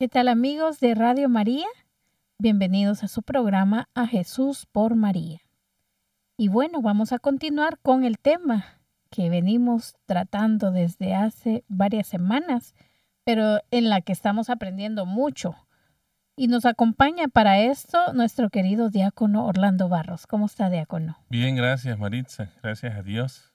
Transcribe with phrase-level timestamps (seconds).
[0.00, 1.66] ¿Qué tal amigos de Radio María?
[2.38, 5.40] Bienvenidos a su programa A Jesús por María.
[6.36, 8.64] Y bueno, vamos a continuar con el tema
[9.10, 12.76] que venimos tratando desde hace varias semanas,
[13.24, 15.56] pero en la que estamos aprendiendo mucho.
[16.36, 20.28] Y nos acompaña para esto nuestro querido diácono Orlando Barros.
[20.28, 21.18] ¿Cómo está, diácono?
[21.28, 22.52] Bien, gracias, Maritza.
[22.62, 23.52] Gracias a Dios.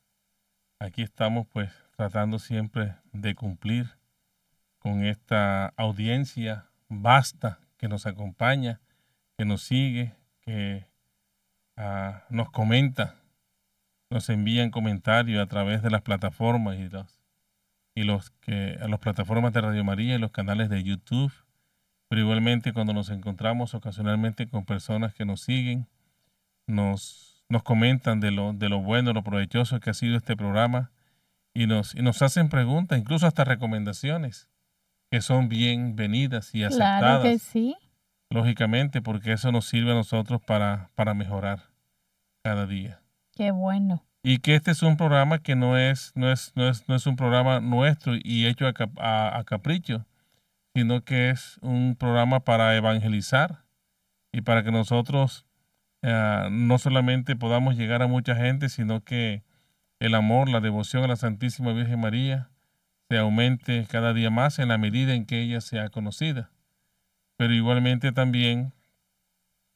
[0.78, 4.02] Aquí estamos pues tratando siempre de cumplir
[4.84, 8.82] con esta audiencia vasta que nos acompaña,
[9.38, 10.86] que nos sigue, que
[11.78, 13.16] ah, nos comenta,
[14.09, 17.22] nos envían comentarios a través de las plataformas y los
[17.96, 21.31] y los que a las plataformas de Radio María y los canales de YouTube,
[22.09, 25.88] pero igualmente cuando nos encontramos ocasionalmente con personas que nos siguen,
[26.68, 30.92] nos, nos comentan de lo, de lo bueno, lo provechoso que ha sido este programa
[31.54, 34.50] y nos, y nos hacen preguntas, incluso hasta recomendaciones
[35.14, 37.00] que son bienvenidas y aceptadas.
[37.00, 37.75] Claro que sí.
[38.31, 41.69] Lógicamente, porque eso nos sirve a nosotros para, para mejorar
[42.44, 43.00] cada día.
[43.36, 44.03] Qué bueno.
[44.23, 47.06] Y que este es un programa que no es, no es, no es, no es
[47.06, 50.08] un programa nuestro y hecho a, a, capricho,
[50.73, 53.66] sino que es un programa para evangelizar
[54.31, 55.45] y para que nosotros
[56.02, 59.44] eh, no solamente podamos llegar a mucha gente, sino que
[60.00, 62.50] el amor, la devoción a la Santísima Virgen María
[63.14, 66.50] se aumente cada día más en la medida en que ella sea conocida.
[67.38, 68.73] Pero igualmente también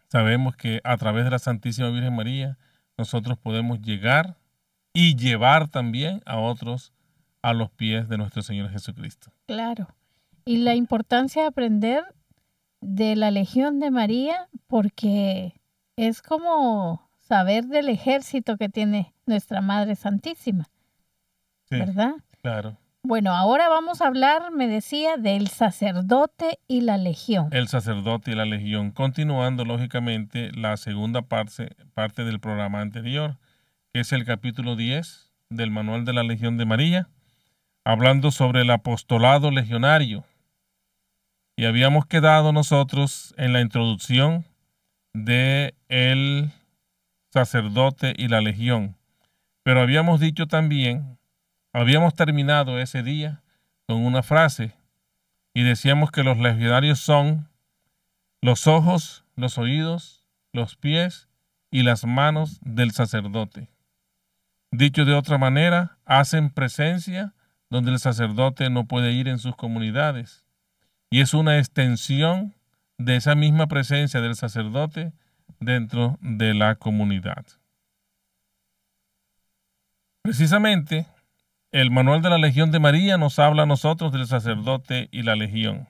[0.09, 2.57] sabemos que a través de la Santísima Virgen María
[2.97, 4.37] nosotros podemos llegar
[4.91, 6.93] y llevar también a otros
[7.43, 9.31] a los pies de nuestro Señor Jesucristo.
[9.45, 9.87] Claro.
[10.43, 12.03] Y la importancia de aprender
[12.81, 15.53] de la Legión de María porque
[15.95, 20.67] es como saber del ejército que tiene nuestra Madre Santísima.
[21.69, 22.15] ¿Verdad?
[22.41, 22.79] Claro.
[23.07, 27.47] Bueno, ahora vamos a hablar, me decía, del sacerdote y la legión.
[27.53, 33.37] El sacerdote y la legión, continuando lógicamente la segunda parte, parte del programa anterior,
[33.93, 37.07] que es el capítulo 10 del Manual de la Legión de María,
[37.85, 40.25] hablando sobre el apostolado legionario.
[41.55, 44.43] Y habíamos quedado nosotros en la introducción
[45.13, 46.51] de el
[47.31, 48.97] sacerdote y la legión.
[49.63, 51.17] Pero habíamos dicho también
[51.77, 53.43] Habíamos terminado ese día
[53.85, 54.73] con una frase
[55.53, 57.49] y decíamos que los legionarios son
[58.41, 61.29] los ojos, los oídos, los pies
[61.69, 63.69] y las manos del sacerdote.
[64.71, 67.35] Dicho de otra manera, hacen presencia
[67.69, 70.43] donde el sacerdote no puede ir en sus comunidades.
[71.11, 72.55] Y es una extensión
[72.97, 75.13] de esa misma presencia del sacerdote
[75.59, 77.45] dentro de la comunidad.
[80.23, 81.05] Precisamente,
[81.81, 85.35] el manual de la Legión de María nos habla a nosotros del sacerdote y la
[85.35, 85.87] legión.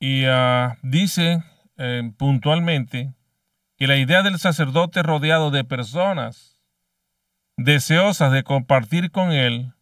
[0.00, 1.44] Y ah, dice
[1.76, 3.14] eh, puntualmente
[3.76, 6.58] que la idea del sacerdote rodeado de personas
[7.56, 9.72] deseosas de compartir con él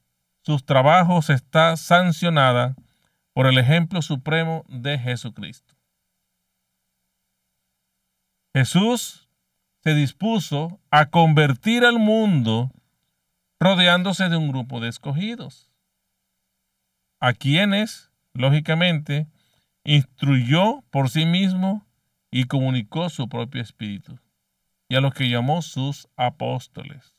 [0.42, 2.76] sus trabajos está sancionada
[3.32, 5.74] por el ejemplo supremo de Jesucristo.
[8.52, 9.30] Jesús
[9.82, 12.70] se dispuso a convertir al mundo
[13.60, 15.70] rodeándose de un grupo de escogidos,
[17.20, 19.28] a quienes, lógicamente,
[19.84, 21.86] instruyó por sí mismo
[22.30, 24.18] y comunicó su propio espíritu,
[24.88, 27.14] y a los que llamó sus apóstoles.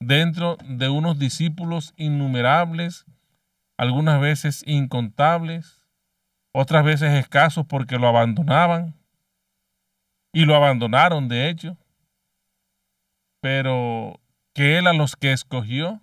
[0.00, 3.06] Dentro de unos discípulos innumerables,
[3.76, 5.80] algunas veces incontables,
[6.52, 8.94] otras veces escasos porque lo abandonaban,
[10.32, 11.78] y lo abandonaron de hecho,
[13.40, 14.20] pero
[14.54, 16.00] que Él a los que escogió,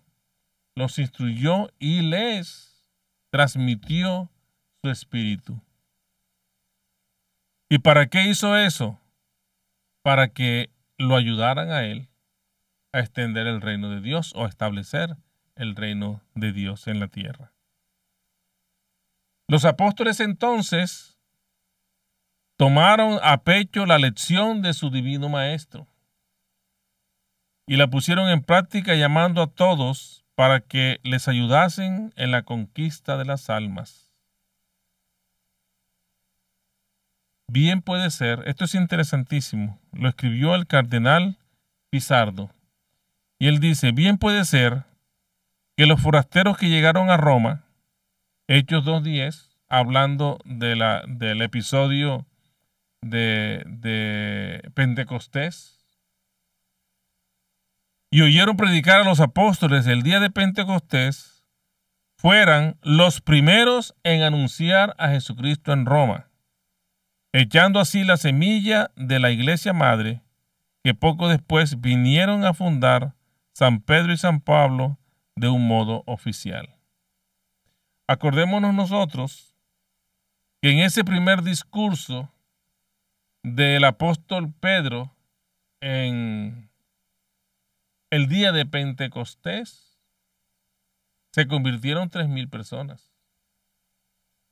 [0.75, 2.91] los instruyó y les
[3.31, 4.29] transmitió
[4.83, 5.61] su espíritu.
[7.69, 8.99] ¿Y para qué hizo eso?
[10.03, 12.09] Para que lo ayudaran a Él
[12.91, 15.15] a extender el reino de Dios o a establecer
[15.55, 17.53] el reino de Dios en la tierra.
[19.47, 21.17] Los apóstoles entonces
[22.57, 25.87] tomaron a pecho la lección de su divino Maestro
[27.71, 33.15] y la pusieron en práctica llamando a todos para que les ayudasen en la conquista
[33.15, 34.11] de las almas.
[37.47, 41.37] Bien puede ser, esto es interesantísimo, lo escribió el cardenal
[41.89, 42.51] Pizardo,
[43.39, 44.83] y él dice, bien puede ser
[45.77, 47.63] que los forasteros que llegaron a Roma,
[48.49, 52.25] Hechos 2.10, hablando de la, del episodio
[52.99, 53.63] de
[54.73, 55.80] Pentecostés,
[58.11, 61.45] y oyeron predicar a los apóstoles el día de Pentecostés,
[62.17, 66.29] fueran los primeros en anunciar a Jesucristo en Roma,
[67.31, 70.21] echando así la semilla de la iglesia madre,
[70.83, 73.15] que poco después vinieron a fundar
[73.53, 74.99] San Pedro y San Pablo
[75.35, 76.75] de un modo oficial.
[78.07, 79.55] Acordémonos nosotros
[80.61, 82.29] que en ese primer discurso
[83.41, 85.15] del apóstol Pedro
[85.79, 86.70] en
[88.11, 89.97] el día de Pentecostés,
[91.31, 93.11] se convirtieron tres mil personas.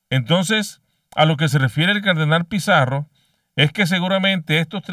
[0.09, 0.81] Entonces,
[1.15, 3.09] a lo que se refiere el cardenal Pizarro,
[3.55, 4.83] es que seguramente estos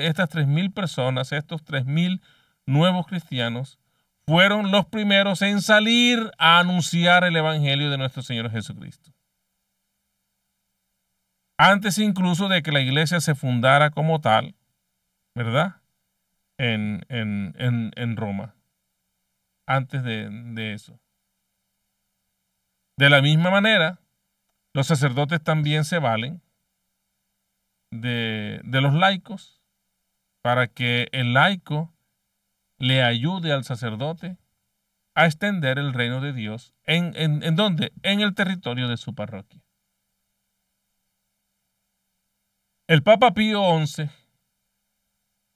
[0.00, 2.22] estas tres mil personas, estos tres mil
[2.66, 3.78] nuevos cristianos,
[4.26, 9.12] fueron los primeros en salir a anunciar el Evangelio de nuestro Señor Jesucristo.
[11.58, 14.54] Antes incluso de que la iglesia se fundara como tal,
[15.34, 15.77] ¿verdad?
[16.58, 18.54] En, en, Roma.
[19.66, 20.98] Antes de, de eso.
[22.96, 24.00] De la misma manera,
[24.72, 26.42] los sacerdotes también se valen
[27.90, 29.62] de, de, los laicos
[30.42, 31.94] para que el laico
[32.78, 34.36] le ayude al sacerdote
[35.14, 36.74] a extender el reino de Dios.
[36.84, 37.92] ¿En, en, en dónde?
[38.02, 39.60] En el territorio de su parroquia.
[42.88, 44.08] El Papa Pío XI,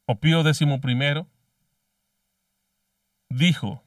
[0.06, 0.66] o Pío XI,
[3.30, 3.82] dijo,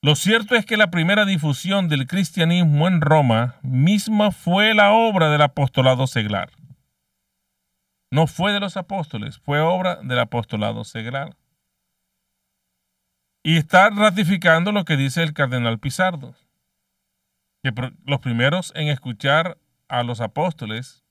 [0.00, 5.28] lo cierto es que la primera difusión del cristianismo en Roma misma fue la obra
[5.28, 6.52] del apostolado seglar.
[8.10, 11.36] No fue de los apóstoles, fue obra del apostolado seglar.
[13.42, 16.34] Y está ratificando lo que dice el cardenal Pizardo,
[17.62, 17.72] que
[18.04, 21.04] los primeros en escuchar a los apóstoles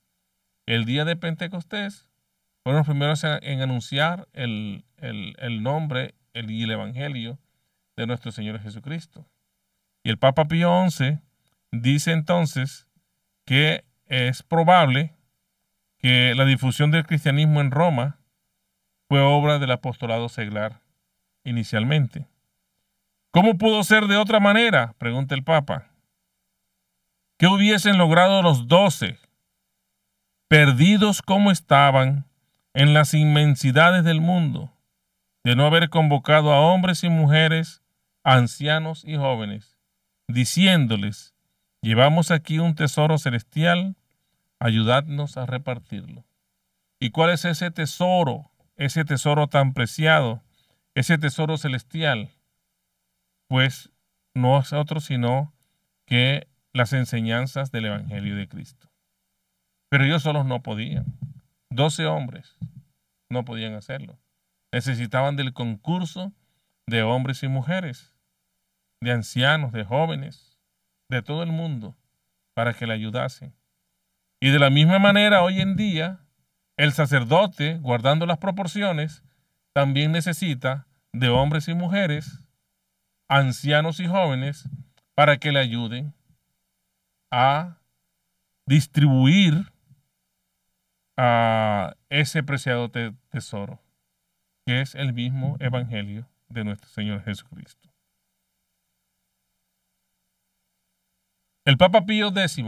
[0.65, 2.06] el día de Pentecostés
[2.67, 4.83] fueron los primeros en anunciar el,
[5.61, 7.39] nombre y el evangelio
[7.95, 9.25] de nuestro Señor Jesucristo.
[10.03, 11.19] Y el Papa Pío XI
[11.71, 12.85] dice entonces
[13.45, 15.13] que es probable
[15.97, 18.19] que la difusión del cristianismo en Roma
[19.07, 20.81] fue obra del apostolado seglar
[21.45, 22.27] inicialmente.
[23.31, 24.93] ¿Cómo pudo ser de otra manera?
[24.97, 25.87] pregunta el Papa.
[27.37, 29.17] ¿Qué hubiesen logrado los doce
[30.49, 32.26] perdidos como estaban
[32.77, 34.71] en las inmensidades del mundo,
[35.43, 37.81] de no haber convocado a hombres y mujeres,
[38.23, 39.79] ancianos y jóvenes,
[40.27, 41.33] diciéndoles,
[41.81, 43.95] llevamos aquí un tesoro celestial,
[44.59, 46.23] ayudadnos a repartirlo.
[46.99, 50.43] ¿Y cuál es ese tesoro, ese tesoro tan preciado,
[50.93, 52.29] ese tesoro celestial?
[53.47, 53.89] Pues
[54.35, 55.51] no es otro sino
[56.05, 58.87] que las enseñanzas del Evangelio de Cristo.
[59.89, 61.17] Pero ellos solos no podían.
[61.69, 62.57] Doce hombres
[63.29, 64.17] no podían hacerlo.
[64.71, 66.33] Necesitaban del concurso
[66.87, 68.13] de hombres y mujeres,
[69.01, 70.57] de ancianos, de jóvenes,
[71.09, 71.95] de todo el mundo,
[72.53, 73.53] para que le ayudasen.
[74.39, 76.19] Y de la misma manera, hoy en día,
[76.77, 79.23] el sacerdote, guardando las proporciones,
[79.73, 82.43] también necesita de hombres y mujeres,
[83.27, 84.69] ancianos y jóvenes,
[85.15, 86.13] para que le ayuden
[87.31, 87.77] a
[88.65, 89.71] distribuir
[91.17, 93.81] a ese preciado tesoro,
[94.65, 97.89] que es el mismo Evangelio de nuestro Señor Jesucristo.
[101.65, 102.63] El Papa Pío X,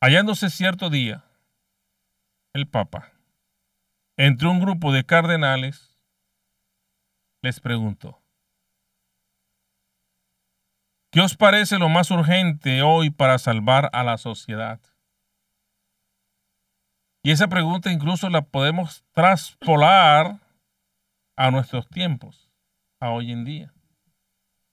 [0.00, 1.24] hallándose cierto día,
[2.52, 3.12] el Papa,
[4.16, 5.96] entre un grupo de cardenales,
[7.40, 8.20] les preguntó,
[11.10, 14.80] ¿qué os parece lo más urgente hoy para salvar a la sociedad?
[17.24, 20.40] Y esa pregunta incluso la podemos traspolar
[21.36, 22.50] a nuestros tiempos,
[23.00, 23.72] a hoy en día.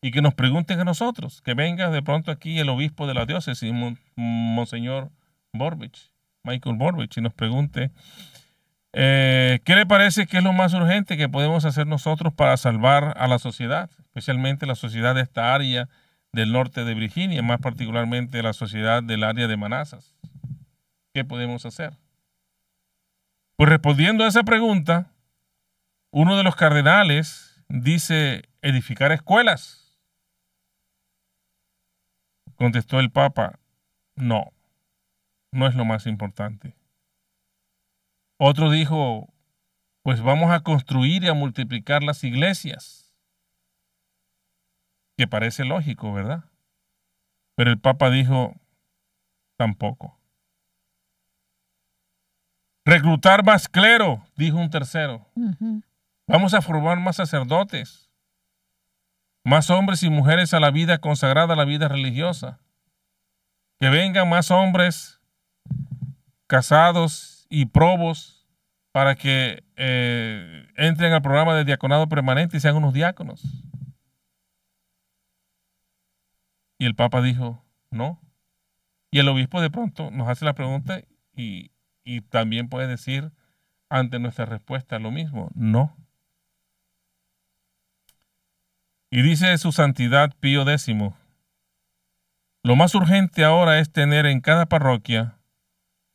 [0.02, 3.26] Y que nos pregunten a nosotros, que venga de pronto aquí el obispo de la
[3.26, 3.72] diócesis,
[4.18, 5.12] Monseñor
[5.54, 6.12] Borbich,
[6.44, 7.92] Michael Borbich, y nos pregunte,
[8.92, 13.14] eh, ¿qué le parece que es lo más urgente que podemos hacer nosotros para salvar
[13.18, 15.88] a la sociedad, especialmente la sociedad de esta área
[16.34, 20.18] del norte de Virginia, más particularmente la sociedad del área de Manassas?
[21.14, 21.94] ¿Qué podemos hacer?
[23.62, 25.14] Pues respondiendo a esa pregunta,
[26.10, 30.02] uno de los cardenales dice edificar escuelas.
[32.56, 33.60] Contestó el Papa,
[34.16, 34.52] no,
[35.52, 36.76] no es lo más importante.
[38.40, 39.32] Otro dijo,
[40.02, 43.14] pues vamos a construir y a multiplicar las iglesias.
[45.20, 46.46] Que parece lógico, ¿verdad?
[47.56, 48.56] Pero el Papa dijo,
[49.56, 50.21] tampoco.
[52.84, 55.28] Reclutar más clero, dijo un tercero.
[56.28, 58.10] Vamos a formar más sacerdotes.
[59.44, 62.60] más hombres y mujeres a la vida consagrada, a la vida religiosa.
[63.80, 65.20] Que vengan más hombres
[66.48, 68.48] casados y probos
[68.92, 73.42] para que eh, entren al programa de diaconado permanente y sean unos diáconos.
[76.78, 78.20] Y el Papa dijo, no.
[79.12, 81.02] Y el obispo de pronto nos hace la pregunta
[81.36, 81.72] y,
[82.04, 83.32] y también puede decir
[83.90, 85.96] ante nuestra respuesta lo mismo, no.
[89.10, 90.88] Y dice su santidad Pío X,
[92.64, 95.38] lo más urgente ahora es tener en cada parroquia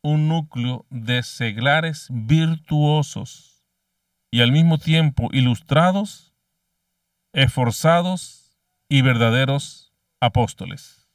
[0.01, 3.65] un núcleo de seglares virtuosos
[4.31, 6.35] y al mismo tiempo ilustrados,
[7.33, 8.57] esforzados
[8.89, 11.09] y verdaderos apóstoles.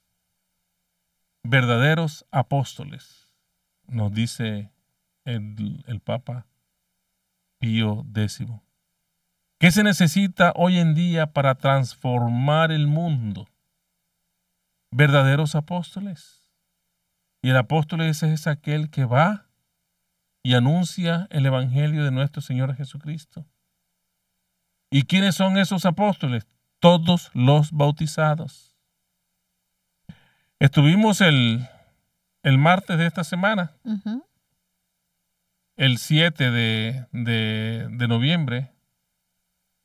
[1.44, 3.21] Verdaderos apóstoles,
[3.88, 4.72] nos dice
[5.26, 6.48] el, el Papa
[7.60, 8.48] Pío X.
[9.60, 13.48] ¿Qué se necesita hoy en día para transformar el mundo?
[14.92, 16.44] Verdaderos apóstoles.
[17.44, 19.52] Y el apóstol es aquel que va
[20.44, 23.46] y anuncia el Evangelio de nuestro Señor Jesucristo.
[24.90, 26.48] ¿Y quiénes son esos apóstoles?
[26.80, 28.76] Todos los bautizados.
[30.60, 31.68] Estuvimos el,
[32.44, 33.74] el martes de esta semana,
[35.76, 38.72] el 7 de, de, de noviembre,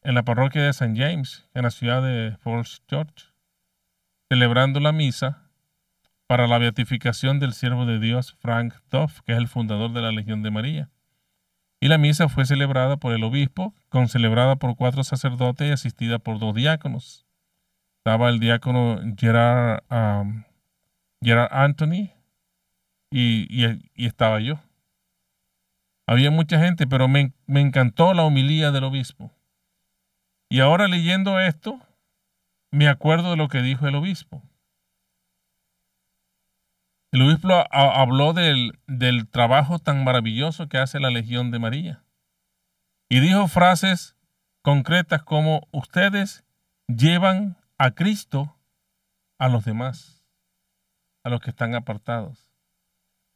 [0.03, 0.95] en la parroquia de St.
[0.97, 3.33] James, en la ciudad de Falls Church,
[4.29, 5.43] celebrando la misa
[6.27, 10.13] para la beatificación del siervo de Dios Frank Duff, que es el fundador de la
[10.13, 10.91] Legión de María.
[11.81, 16.39] Y la misa fue celebrada por el obispo, concelebrada por cuatro sacerdotes y asistida por
[16.39, 17.27] dos diáconos.
[17.99, 20.45] Estaba el diácono Gerard, um,
[21.21, 22.16] Gerard Anthony
[23.11, 24.61] y, estaba yo.
[26.07, 29.33] Había mucha gente, pero me, me encantó la homilía del obispo.
[30.49, 31.81] Y ahora leyendo esto,
[32.71, 34.43] me acuerdo de lo que dijo el obispo.
[37.13, 42.05] El obispo habló del, del, trabajo tan maravilloso que hace la Legión de María.
[43.09, 44.17] Y dijo frases
[44.63, 46.45] concretas como ustedes
[46.89, 48.57] llevan a Cristo
[49.39, 50.25] a los demás,
[51.25, 52.46] a los que están apartados.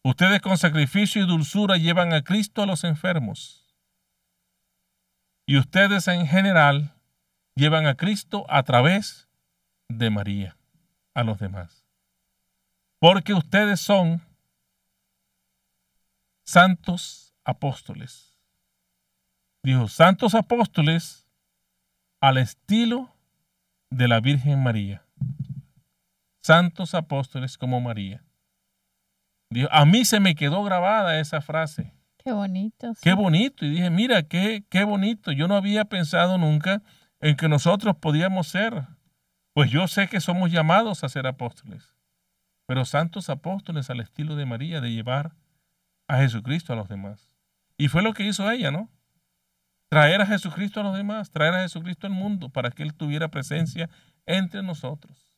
[0.02, 3.66] Ustedes con sacrificio y dulzura llevan a Cristo a los enfermos.
[5.46, 6.94] Y ustedes en general
[7.54, 9.28] llevan a Cristo a través
[9.88, 10.56] de María
[11.12, 11.84] a los demás.
[12.98, 14.22] Porque ustedes son
[16.44, 18.34] santos apóstoles.
[19.62, 21.26] Dijo, santos apóstoles
[22.20, 23.14] al estilo
[23.90, 25.04] de la Virgen María.
[26.40, 28.24] Santos apóstoles como María.
[29.50, 31.92] Dijo, a mí se me quedó grabada esa frase.
[32.18, 32.92] Qué bonito.
[33.02, 33.64] Qué bonito.
[33.64, 35.32] Y dije, mira, qué, qué bonito.
[35.32, 36.82] Yo no había pensado nunca
[37.20, 38.86] en que nosotros podíamos ser.
[39.52, 41.96] Pues yo sé que somos llamados a ser apóstoles,
[42.66, 45.34] pero santos apóstoles al estilo de María, de llevar
[46.06, 47.36] a Jesucristo a los demás.
[47.76, 48.88] Y fue lo que hizo ella, ¿no?
[49.88, 53.28] Traer a Jesucristo a los demás, traer a Jesucristo al mundo para que Él tuviera
[53.28, 53.90] presencia
[54.24, 55.30] entre nosotros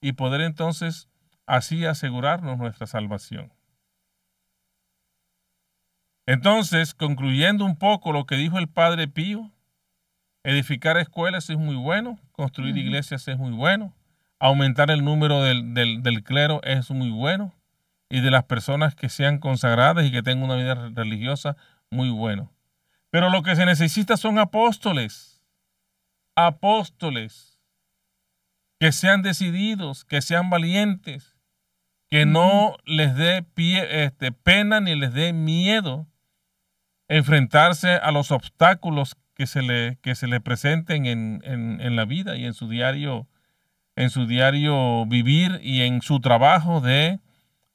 [0.00, 1.08] y poder entonces
[1.48, 3.52] así asegurarnos nuestra salvación.
[6.26, 9.50] Entonces, concluyendo un poco lo que dijo el Padre Pío,
[10.44, 13.94] Edificar escuelas es muy bueno, construir iglesias es muy bueno,
[14.38, 17.54] aumentar el número del, del, clero es muy bueno
[18.08, 21.56] y de las personas que sean consagradas y que tengan una vida religiosa
[21.90, 22.50] muy bueno.
[23.10, 25.42] Pero lo que se necesita son apóstoles,
[26.36, 27.58] apóstoles,
[28.78, 31.37] que sean decididos, que sean valientes,
[32.10, 36.06] que no les dé pie, este, pena ni les dé miedo
[37.08, 42.36] enfrentarse a los obstáculos que se le, que se le presenten en, en, la vida
[42.36, 43.28] y en su diario,
[43.96, 47.20] en su diario vivir y en su trabajo de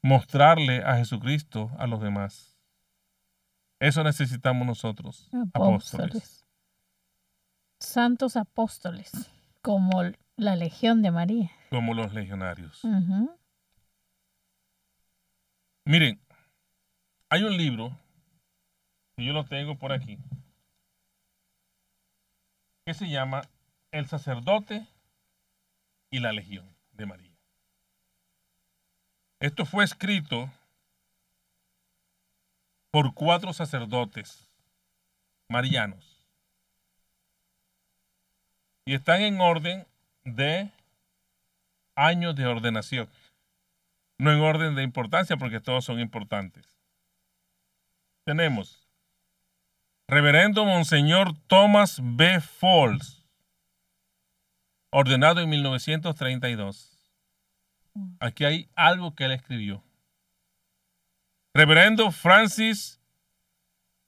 [0.02, 2.58] mostrarle a Jesucristo a los demás.
[3.80, 6.44] Eso necesitamos nosotros, apóstoles.
[7.78, 9.12] Santos apóstoles,
[9.62, 10.02] como
[10.36, 11.50] la Legión de María.
[11.70, 12.82] Como los legionarios.
[15.86, 16.18] Miren,
[17.28, 17.94] hay un libro,
[19.18, 20.18] y yo lo tengo por aquí,
[22.86, 23.42] que se llama
[23.90, 24.86] El sacerdote
[26.10, 27.32] y la legión de María.
[29.40, 30.50] Esto fue escrito
[32.90, 34.48] por cuatro sacerdotes
[35.48, 36.24] marianos
[38.86, 39.86] y están en orden
[40.24, 40.70] de
[41.94, 43.08] años de ordenación.
[44.18, 46.78] No en orden de importancia porque todos son importantes.
[48.24, 48.84] Tenemos
[50.06, 52.38] Reverendo Monseñor Thomas B.
[52.40, 53.24] Falls,
[54.90, 57.08] ordenado en 1932.
[58.20, 59.82] Aquí hay algo que él escribió.
[61.54, 63.00] Reverendo Francis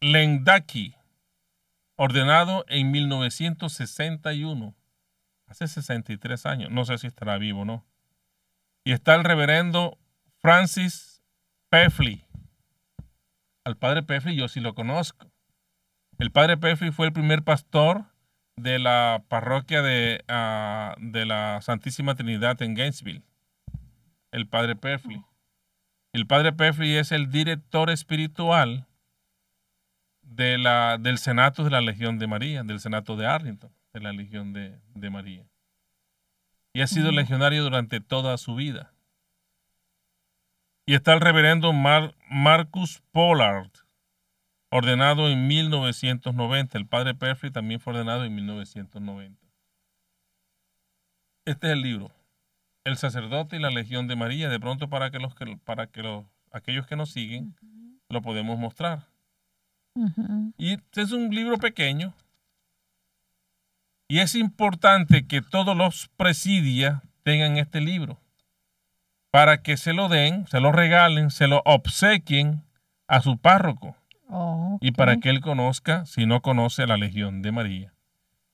[0.01, 0.95] Lendaki,
[1.97, 4.75] ordenado en 1961,
[5.47, 7.87] hace 63 años, no sé si estará vivo o no.
[8.87, 9.99] Y está el reverendo
[10.39, 11.21] Francis
[11.71, 12.25] Peffley.
[13.65, 15.27] Al padre Peffley yo sí lo conozco.
[16.21, 18.05] El padre Peffley fue el primer pastor
[18.55, 23.25] de la parroquia de, ah, de la Santísima Trinidad en Gainesville.
[24.31, 25.21] El padre Peffley.
[26.13, 28.87] El padre Peffley es el director espiritual
[30.23, 34.13] de la, del Senato de la Legión de María, del Senato de Arlington, de la
[34.13, 35.45] Legión de, María.
[36.77, 38.93] Y ha sido legionario durante toda su vida.
[40.85, 43.71] Y está el reverendo Marcus Pollard,
[44.69, 46.77] ordenado en 1990.
[46.77, 49.41] El padre Perfrey también fue ordenado en 1990.
[51.47, 52.13] Este es el libro,
[52.85, 54.51] El sacerdote y la legión de María.
[54.51, 57.57] De pronto para que los para que los aquellos que nos siguen
[58.11, 59.09] lo podemos mostrar.
[60.59, 62.15] Y este es un libro pequeño.
[64.09, 68.21] Y es importante que todos los presidias tengan este libro
[69.31, 72.63] para que se lo den, se lo regalen, se lo obsequien
[73.07, 73.97] a su párroco.
[74.29, 77.93] Oh, y para que él conozca, si no conoce, la Legión de María.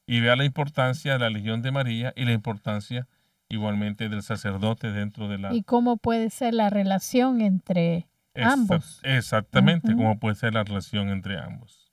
[0.07, 3.07] Y vea la importancia de la Legión de María y la importancia
[3.49, 5.55] igualmente del sacerdote dentro de la...
[5.55, 9.01] ¿Y cómo puede ser la relación entre ambos?
[9.05, 11.93] Exactamente, cómo puede ser la relación entre ambos.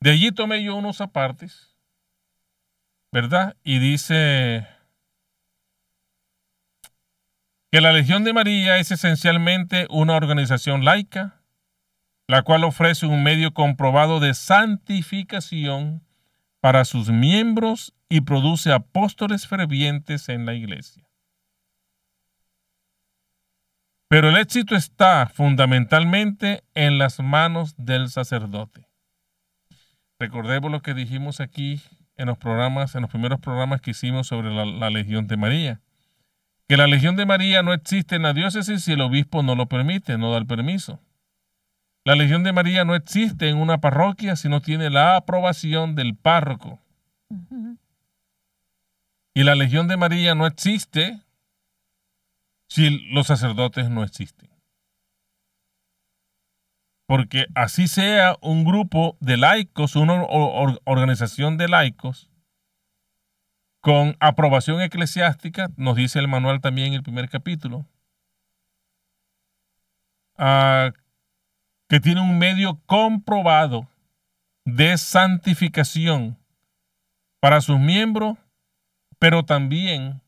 [0.00, 1.75] De allí tomé yo unos apartes,
[3.16, 3.56] ¿verdad?
[3.64, 4.68] Y dice
[7.72, 11.40] que la Legión de María es esencialmente una organización laica
[12.28, 16.04] la cual ofrece un medio comprobado de santificación
[16.60, 21.08] para sus miembros y produce apóstoles fervientes en la iglesia.
[24.08, 28.86] Pero el éxito está fundamentalmente en las manos del sacerdote.
[30.18, 31.80] Recordemos lo que dijimos aquí
[32.16, 35.80] en los programas, en los primeros programas que hicimos sobre la, Legión de María.
[36.68, 39.66] Que la Legión de María no existe en la diócesis si el obispo no lo
[39.66, 41.00] permite, no da el permiso.
[42.04, 46.16] La Legión de María no existe en una parroquia si no tiene la aprobación del
[46.16, 46.80] párroco.
[49.34, 51.20] Y la Legión de María no existe
[52.68, 54.48] si los sacerdotes no existen.
[57.06, 60.24] Porque así sea un grupo de laicos, una
[60.84, 62.30] organización de laicos,
[63.80, 67.86] con aprobación eclesiástica, nos dice el manual también en el primer capítulo,
[70.38, 70.90] uh,
[71.88, 73.88] que tiene un medio comprobado
[74.64, 76.36] de santificación
[77.38, 78.36] para sus miembros,
[79.20, 80.20] pero también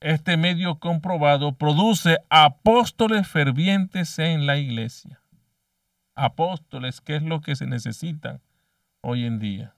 [0.00, 5.20] este medio comprobado produce apóstoles fervientes en la iglesia.
[6.16, 8.40] Apóstoles, que es lo que se necesita
[9.02, 9.74] hoy en día.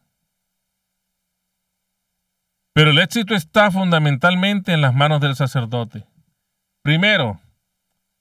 [2.75, 6.07] Pero el éxito está fundamentalmente en las manos del sacerdote.
[6.83, 7.41] Primero,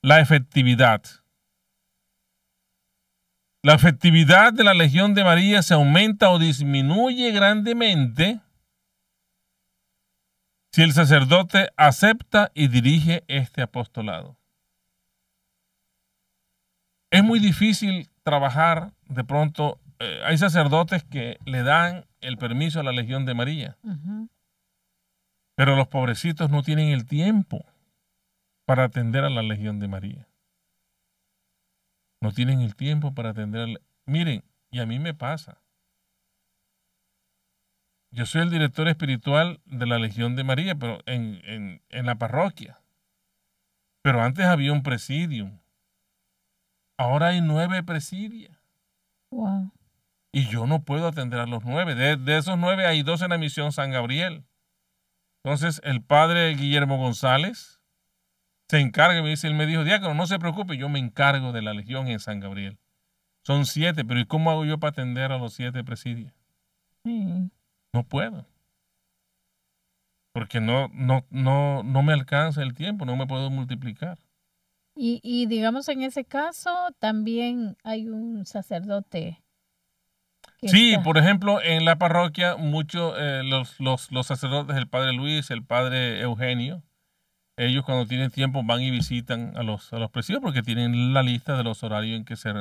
[0.03, 1.01] la efectividad.
[3.63, 8.41] La efectividad de la Legión de María se aumenta o disminuye grandemente
[10.73, 14.40] si el sacerdote acepta y dirige este apostolado.
[17.11, 22.83] Es muy difícil trabajar, de pronto, eh, hay sacerdotes que le dan el permiso a
[22.83, 23.77] la Legión de María,
[25.55, 27.65] pero los pobrecitos no tienen el tiempo
[28.65, 30.27] para atender a la Legión de María.
[32.21, 33.81] No tienen el tiempo para atender.
[34.05, 35.61] Miren, y a mí me pasa.
[38.11, 42.79] Yo soy el director espiritual de la Legión de María, pero en, la parroquia.
[44.01, 45.60] Pero antes había un presidium.
[47.01, 48.55] Ahora hay nueve presidios.
[49.31, 49.71] Wow.
[50.31, 51.95] Y yo no puedo atender a los nueve.
[51.95, 54.45] De, de, esos nueve hay dos en la misión San Gabriel.
[55.43, 57.81] Entonces, el padre Guillermo González
[58.69, 61.63] se encarga, me dice, él me dijo, diácono, no se preocupe, yo me encargo de
[61.63, 62.77] la legión en San Gabriel.
[63.43, 66.31] Son siete, pero ¿y cómo hago yo para atender a los siete presidios?
[67.03, 68.45] No puedo.
[70.33, 74.19] Porque no, no, no, no me alcanza el tiempo, no me puedo multiplicar.
[75.03, 79.41] Y, y digamos, en ese caso, también hay un sacerdote.
[80.61, 85.49] Sí, por ejemplo, en la parroquia, muchos, eh, los, los, los sacerdotes, el padre Luis,
[85.49, 86.83] el padre Eugenio,
[87.57, 91.23] ellos cuando tienen tiempo van y visitan a los, a los presidios porque tienen la
[91.23, 92.51] lista de los horarios en que se,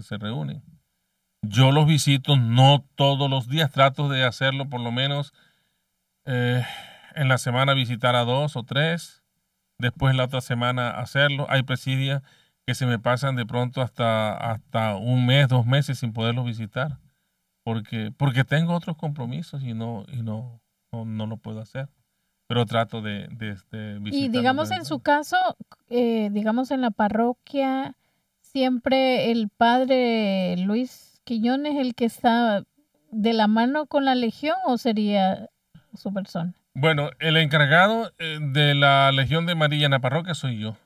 [0.00, 0.62] se, reúnen.
[1.42, 5.34] Yo los visito no todos los días, trato de hacerlo por lo menos
[6.26, 6.64] eh,
[7.16, 9.17] en la semana visitar a dos o tres,
[9.78, 11.46] después la otra semana hacerlo.
[11.48, 12.22] Hay presidias
[12.66, 16.98] que se me pasan de pronto hasta, hasta un mes, dos meses sin poderlo visitar,
[17.64, 20.60] porque, porque tengo otros compromisos y no, y no,
[20.92, 21.88] no, lo puedo hacer.
[22.46, 25.36] Pero trato de, de, de Y digamos en su caso,
[25.90, 27.94] eh, digamos en la parroquia,
[28.40, 32.64] siempre el padre Luis Quillón es el que está
[33.10, 35.50] de la mano con la Legión o sería
[35.94, 36.54] su persona?
[36.80, 40.76] Bueno, el encargado eh, de la Legión de María en la parroquia soy yo.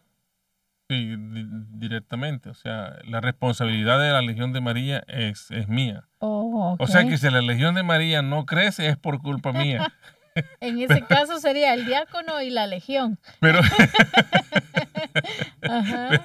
[0.88, 2.48] Sí, directamente.
[2.48, 6.08] O sea, la responsabilidad de la Legión de María es, es mía.
[6.18, 9.92] Oh, o sea que si la Legión de María no crece es por culpa mía.
[10.60, 13.18] en ese caso sería el diácono y la Legión.
[13.40, 13.60] Pero,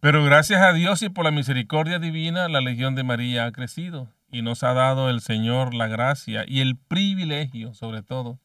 [0.00, 4.12] pero gracias a Dios y por la misericordia divina, la Legión de María ha crecido
[4.30, 8.38] y nos ha dado el Señor la gracia y el privilegio, sobre todo,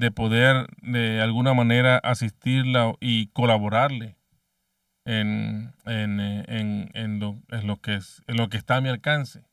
[0.00, 4.16] de poder de alguna manera asistirla y colaborarle
[5.04, 7.20] en, en, en, en
[7.66, 9.44] lo, que es, en lo que está a mi alcance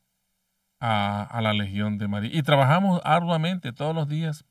[0.80, 2.30] a, a, la Legión de María.
[2.32, 4.46] Y trabajamos arduamente todos los días.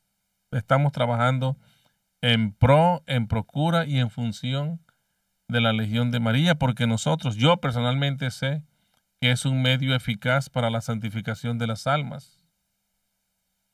[0.52, 1.56] Estamos trabajando
[2.20, 4.80] en pro, en procura y en función
[5.48, 8.62] de la Legión de María, porque nosotros, yo personalmente sé
[9.20, 12.44] que es un medio eficaz para la santificación de las almas.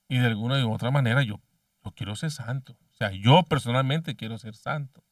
[0.09, 1.41] Y de alguna u otra manera yo,
[1.85, 2.73] yo quiero ser santo.
[2.73, 5.05] O sea, yo personalmente quiero ser santo.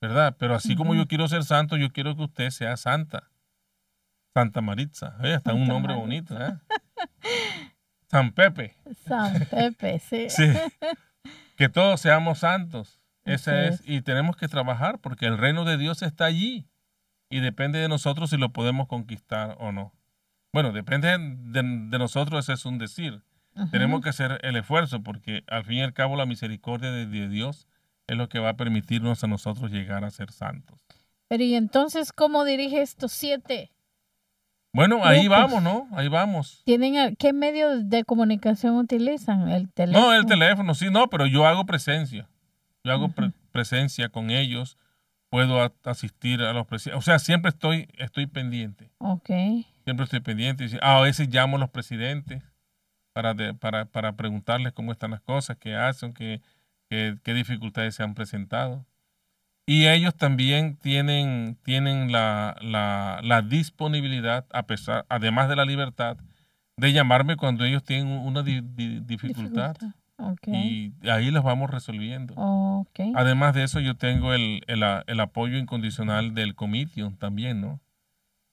[0.00, 0.36] ¿Verdad?
[0.38, 3.30] Pero así como yo quiero ser santo, yo quiero que usted sea santa.
[4.34, 5.16] Santa Maritza.
[5.22, 5.34] ¿eh?
[5.34, 6.38] Está un nombre bonito.
[6.38, 6.56] ¿eh?
[8.10, 8.76] San Pepe.
[9.06, 10.26] San Pepe, sí.
[10.30, 10.44] sí.
[11.56, 13.00] Que todos seamos santos.
[13.24, 13.82] Ese es.
[13.86, 16.68] Y tenemos que trabajar porque el reino de Dios está allí
[17.30, 19.92] y depende de nosotros si lo podemos conquistar o no.
[20.52, 23.22] Bueno, depende de, nosotros, ese es un decir.
[23.70, 27.66] Tenemos que hacer el esfuerzo porque al fin y al cabo la misericordia de, Dios
[28.06, 30.84] es lo que va a permitirnos a nosotros llegar a ser santos.
[31.28, 33.72] Pero ¿y entonces cómo dirige estos siete?
[34.72, 35.88] Bueno, ahí vamos, ¿no?
[35.92, 36.62] Ahí vamos.
[36.64, 39.48] ¿Tienen qué medios de comunicación utilizan?
[39.48, 40.08] ¿El teléfono?
[40.08, 42.28] No, el teléfono, sí, no, pero yo hago presencia.
[42.84, 43.10] Yo hago
[43.52, 44.76] presencia con ellos
[45.30, 46.98] puedo asistir a los presidentes.
[46.98, 48.90] O sea, siempre estoy, estoy pendiente.
[48.98, 49.28] Ok.
[49.84, 50.66] Siempre estoy pendiente.
[50.80, 52.42] A veces llamo a los presidentes
[53.16, 56.42] para, para, para preguntarles cómo están las cosas, qué hacen, qué,
[56.90, 58.84] qué, qué, dificultades se han presentado.
[59.64, 66.18] Y ellos también tienen, tienen la, la, la disponibilidad, a pesar, además de la libertad,
[66.76, 69.76] de llamarme cuando ellos tienen una dificultad.
[70.46, 72.34] Y ahí los vamos resolviendo.
[73.14, 77.80] Además de eso, yo tengo el, el, apoyo incondicional del Comitium también, ¿no?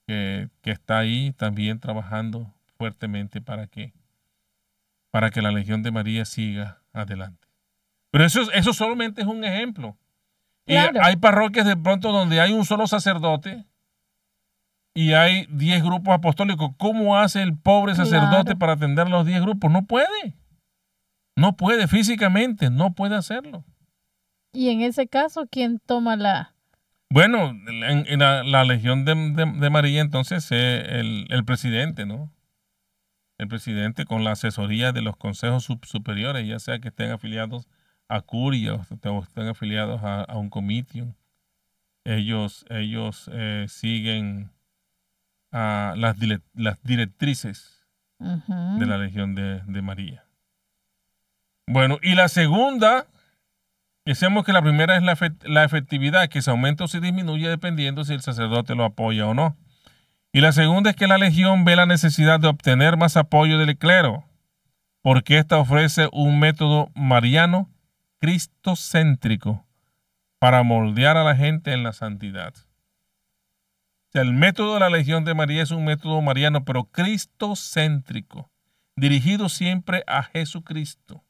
[0.08, 3.94] Que, que, está ahí también trabajando fuertemente para que,
[5.14, 7.48] para que la Legión de María siga adelante.
[8.10, 9.96] Pero eso, eso solamente es un ejemplo.
[10.66, 13.64] Y hay parroquias de pronto donde hay un solo sacerdote
[14.96, 16.72] y hay 10 grupos apostólicos.
[16.78, 19.70] ¿Cómo hace el pobre sacerdote para atender los 10 grupos?
[19.70, 20.36] No puede.
[21.36, 23.64] No puede físicamente, no puede hacerlo.
[24.52, 26.56] Y en ese caso, ¿quién toma la...?
[27.12, 32.32] Bueno, en, la, Legión de, María entonces es el, presidente, ¿no?
[33.38, 37.68] El presidente con la asesoría de los consejos superiores, ya sea que estén afiliados
[38.08, 38.82] a Curia o
[39.24, 41.16] estén afiliados a, un comitio.
[42.06, 44.52] Ellos, ellos eh, siguen
[45.52, 46.18] a las,
[46.54, 47.88] las directrices
[48.20, 50.24] de la Legión de María.
[51.68, 53.08] Bueno, y la segunda,
[54.06, 55.04] decimos que la primera es
[55.44, 59.34] la, efectividad, que se aumenta o se disminuye dependiendo si el sacerdote lo apoya o
[59.34, 59.56] no.
[60.34, 63.78] Y la segunda es que la legión ve la necesidad de obtener más apoyo del
[63.78, 64.26] clero,
[65.02, 67.70] porque ésta ofrece un método mariano
[68.20, 69.66] cristocéntrico
[70.40, 72.54] para moldear a la gente en la santidad.
[74.14, 78.52] el método de la Legión de María es un método mariano, pero cristocéntrico,
[78.98, 81.24] dirigido siempre a Jesucristo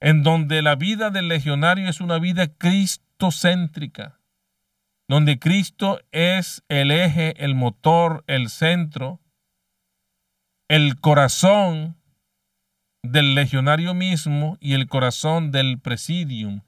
[0.00, 4.15] en donde la vida del legionario es una vida cristocéntrica,
[5.08, 9.20] donde Cristo es el eje, el motor, el centro,
[10.68, 11.96] el corazón
[13.02, 16.62] del legionario mismo y el corazón del presidium.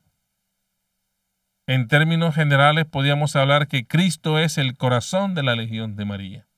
[1.66, 6.48] En términos generales, podríamos hablar que Cristo es el corazón de la Legión de María.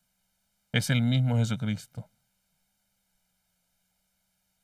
[0.73, 2.09] Es el mismo Jesucristo.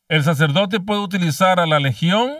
[0.09, 2.31] El sacerdote puede utilizar a la legión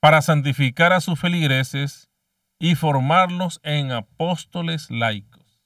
[0.00, 2.10] para santificar a sus feligreses
[2.58, 5.60] y formarlos en apóstoles laicos.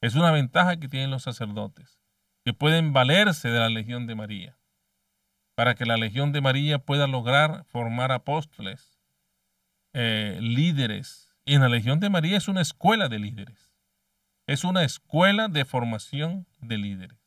[0.00, 2.00] Es una ventaja que tienen los sacerdotes,
[2.44, 4.58] que pueden valerse de la legión de María.
[5.58, 9.00] para que la Legión de María pueda lograr formar apóstoles,
[9.92, 11.34] eh, líderes.
[11.44, 13.72] Y en la Legión de María es una escuela de líderes.
[14.46, 17.18] Es una escuela de formación de líderes.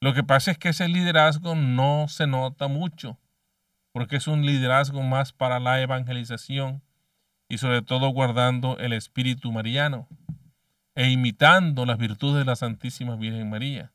[0.00, 3.18] Lo que pasa es que ese liderazgo no se nota mucho,
[3.90, 6.84] porque es un liderazgo más para la evangelización
[7.48, 10.08] y sobre todo guardando el espíritu mariano
[10.94, 13.92] e imitando las virtudes de la Santísima Virgen María.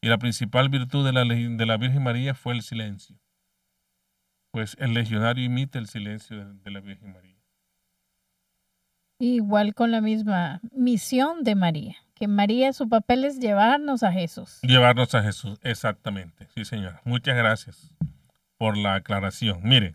[0.00, 3.16] Y la principal virtud de la, de la Virgen María fue el silencio.
[4.50, 7.36] Pues el legionario imita el silencio de, de la Virgen María.
[9.18, 14.58] Igual con la misma misión de María, que María su papel es llevarnos a Jesús.
[14.62, 16.48] Llevarnos a Jesús, exactamente.
[16.56, 17.00] Sí, señora.
[17.04, 17.94] Muchas gracias
[18.58, 19.60] por la aclaración.
[19.62, 19.94] Mire,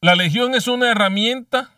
[0.00, 1.70] la legión es una herramienta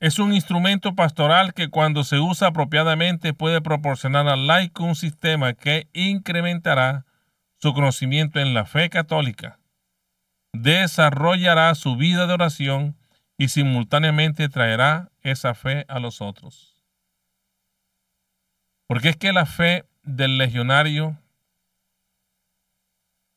[0.00, 5.54] es un instrumento pastoral que cuando se usa apropiadamente puede proporcionar al laico un sistema
[5.54, 7.04] que incrementará
[7.60, 9.58] su conocimiento en la fe católica,
[10.52, 12.96] desarrollará su vida de oración
[13.36, 16.80] y simultáneamente traerá esa fe a los otros.
[18.86, 21.18] Porque es que la fe del legionario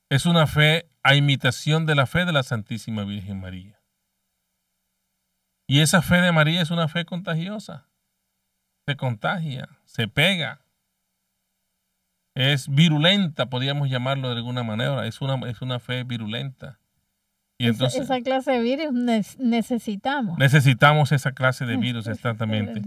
[0.09, 3.80] es una fe a imitación de la fe de la Santísima Virgen María.
[5.71, 7.87] Y esa fe de María es una fe contagiosa.
[8.85, 10.59] Se contagia, se pega.
[12.35, 15.07] Es virulenta, podríamos llamarlo de alguna manera.
[15.07, 16.77] Es una, es una fe virulenta.
[17.57, 18.91] Y entonces, esa, clase de virus
[19.39, 20.37] necesitamos.
[20.37, 22.81] Necesitamos esa clase de virus, exactamente.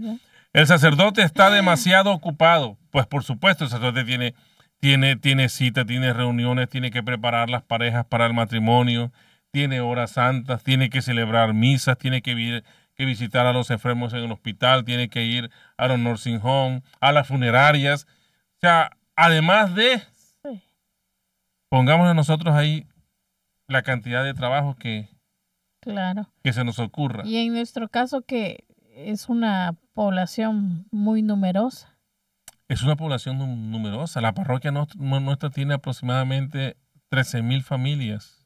[0.53, 2.77] El sacerdote está demasiado ocupado.
[2.91, 4.35] Pues por supuesto, el sacerdote tiene,
[4.79, 9.11] tiene, tiene cita, tiene reuniones, tiene que preparar las parejas para el matrimonio,
[9.55, 12.61] tiene horas santas, tiene que celebrar misas, tiene que,
[12.93, 16.83] que visitar a los enfermos en el hospital, tiene que ir a los nursing home,
[16.99, 18.05] a las funerarias.
[18.55, 20.01] O sea, además de,
[21.69, 22.85] pongamos nosotros ahí
[23.69, 25.07] la cantidad de trabajo que,
[25.79, 26.27] claro.
[26.43, 27.25] que se nos ocurra.
[27.25, 31.97] Y en nuestro caso que es una población muy numerosa.
[32.67, 33.37] Es una población
[33.71, 34.19] numerosa.
[34.19, 36.75] La parroquia nuestra tiene aproximadamente
[37.07, 38.44] 13 mil familias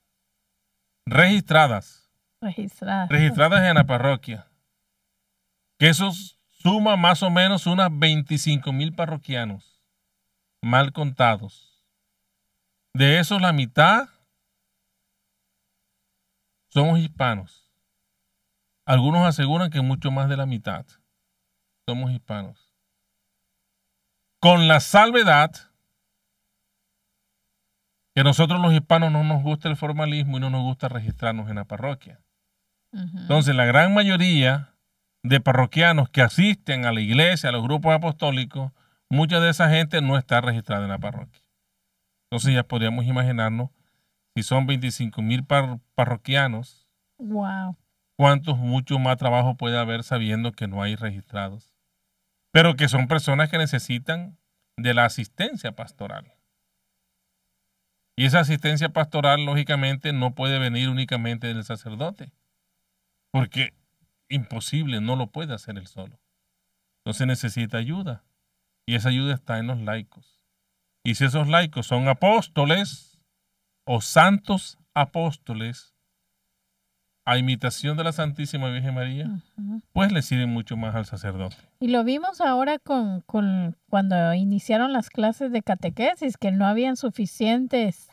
[1.09, 2.09] registradas.
[2.41, 3.09] Registradas.
[3.09, 4.47] Registradas en la parroquia.
[5.77, 6.11] Que eso
[6.47, 9.79] suma más o menos unas 25 mil parroquianos
[10.61, 11.85] mal contados.
[12.93, 14.09] De esos la mitad
[16.69, 17.71] somos hispanos.
[18.85, 20.85] Algunos aseguran que mucho más de la mitad
[21.87, 22.73] somos hispanos.
[24.41, 25.68] Con la salvedad
[28.19, 31.55] que nosotros los hispanos no nos gusta el formalismo y no nos gusta registrarnos en
[31.55, 32.19] la parroquia.
[32.91, 34.75] Entonces, la gran mayoría
[35.23, 38.73] de parroquianos que asisten a la iglesia, a los grupos apostólicos,
[39.09, 41.41] mucha de esa gente no está registrada en la parroquia.
[42.29, 43.69] Entonces ya podríamos imaginarnos,
[44.35, 45.45] si son 25 mil
[45.95, 47.77] parroquianos, wow.
[48.17, 51.71] cuántos mucho más trabajo puede haber sabiendo que no hay registrados.
[52.51, 54.37] Pero que son personas que necesitan
[54.75, 56.33] de la asistencia pastoral.
[58.19, 62.33] Y esa asistencia pastoral, lógicamente, no puede venir únicamente del sacerdote,
[63.31, 63.73] porque
[64.27, 66.19] imposible, no lo puede hacer él solo.
[66.97, 68.25] Entonces necesita ayuda,
[68.85, 70.41] y esa ayuda está en los laicos.
[71.01, 73.21] Y si esos laicos son apóstoles
[73.85, 75.95] o santos apóstoles,
[77.29, 79.29] a imitación de la Santísima Virgen María,
[79.93, 81.55] pues le sirven mucho más al sacerdote.
[81.79, 83.23] Y lo vimos ahora con,
[83.87, 88.09] cuando iniciaron las clases de catequesis, que no habían suficientes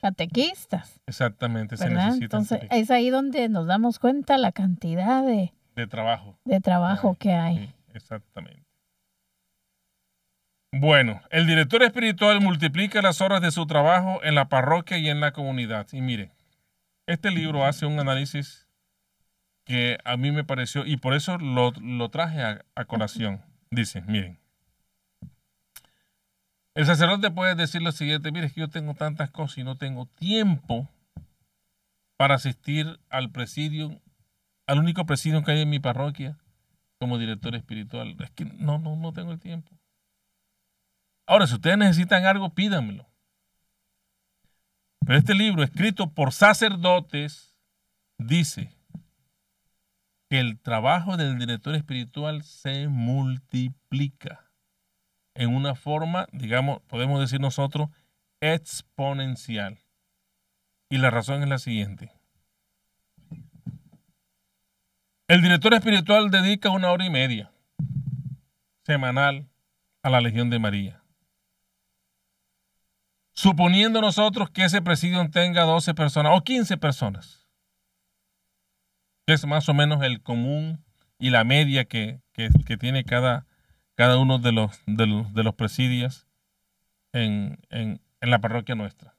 [0.00, 1.00] catequistas.
[1.06, 6.60] Exactamente, se Entonces es ahí donde nos damos cuenta la cantidad de, de trabajo, de
[6.60, 7.74] trabajo que hay.
[7.92, 8.62] exactamente.
[10.72, 15.18] Bueno, el director espiritual multiplica las horas de su trabajo en la parroquia y en
[15.18, 15.88] la comunidad.
[15.90, 16.30] Y mire,
[17.12, 18.66] este libro hace un análisis
[19.64, 21.72] que a mí me pareció, y por eso lo,
[22.10, 23.42] traje a, a, colación.
[23.70, 24.38] Dice, miren,
[26.74, 29.76] el sacerdote puede decir lo siguiente, mire, es que yo tengo tantas cosas y no
[29.76, 30.88] tengo tiempo
[32.16, 34.00] para asistir al presidio,
[34.66, 36.38] al único presidio que hay en mi parroquia
[36.98, 38.16] como director espiritual.
[38.20, 39.70] Es que no, no, no tengo el tiempo.
[41.26, 43.09] Ahora, si ustedes necesitan algo, pídanmelo.
[45.06, 47.56] Pero este libro, escrito por sacerdotes,
[48.18, 48.74] dice
[50.28, 54.50] que el trabajo del director espiritual se multiplica
[55.34, 57.88] en una forma, digamos, podemos decir nosotros,
[58.40, 59.78] exponencial.
[60.88, 62.12] Y la razón es la siguiente.
[65.28, 67.52] El director espiritual dedica una hora y media
[68.84, 69.48] semanal
[70.02, 70.99] a la Legión de María.
[73.40, 77.48] Suponiendo nosotros que ese presidio tenga 12 personas o 15 personas,
[79.26, 80.84] que es más o menos el común
[81.18, 82.20] y la media que,
[82.78, 83.46] tiene cada,
[83.94, 86.28] cada uno de los, de los, presidios
[87.14, 89.16] en, en la parroquia nuestra.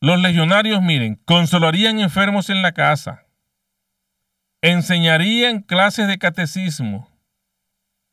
[0.00, 3.26] Los legionarios, miren, consolarían enfermos en la casa,
[4.62, 7.09] enseñarían clases de catecismo,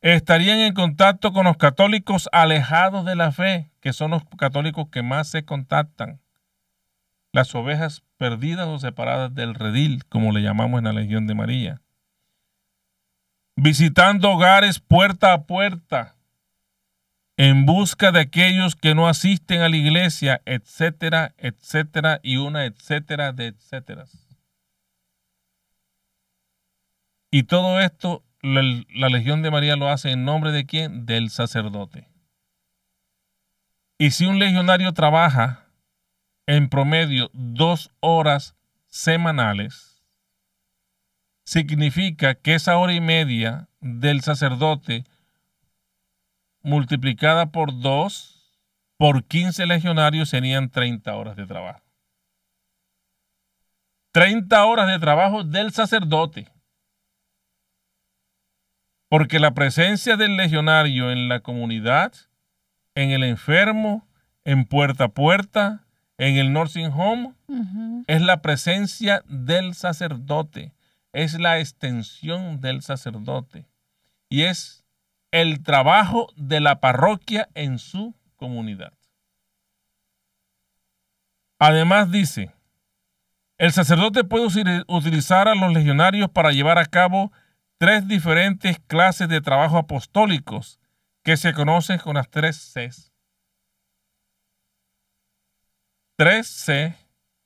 [0.00, 5.02] estarían en contacto con los católicos alejados de la fe, que son los católicos que
[5.02, 6.20] más se contactan,
[7.32, 11.82] las ovejas perdidas o separadas del redil, como le llamamos en la Legión de María,
[13.56, 16.14] visitando hogares puerta a puerta,
[17.36, 23.32] en busca de aquellos que no asisten a la iglesia, etcétera, etcétera, y una etcétera
[23.32, 24.28] de etcéteras.
[27.30, 31.06] Y todo esto la, Legión de María lo hace en nombre de quién?
[31.06, 32.08] Del sacerdote.
[33.98, 35.66] Y si un legionario trabaja
[36.46, 40.04] en promedio dos horas semanales,
[41.44, 45.04] significa que esa hora y media del sacerdote
[46.62, 48.38] multiplicada por 2
[48.96, 51.80] por 15 legionarios serían 30 horas de trabajo.
[54.12, 56.48] 30 horas de trabajo del sacerdote.
[59.08, 62.12] Porque la presencia del legionario en la comunidad,
[62.94, 64.06] en el enfermo,
[64.44, 65.86] en puerta a puerta,
[66.18, 67.34] en el nursing home,
[68.06, 70.74] es la presencia del sacerdote,
[71.12, 73.66] es la extensión del sacerdote.
[74.28, 74.84] Y es
[75.30, 78.92] el trabajo de la parroquia en su comunidad.
[81.58, 82.52] Además dice,
[83.58, 84.46] el sacerdote puede
[84.86, 87.32] utilizar a los legionarios para llevar a cabo
[87.78, 90.80] tres diferentes clases de trabajo apostólicos
[91.22, 93.12] que se conocen con las tres Cs.
[96.16, 96.96] Tres C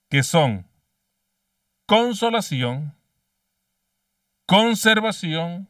[0.08, 0.66] que son
[1.86, 2.96] consolación,
[4.46, 5.68] conservación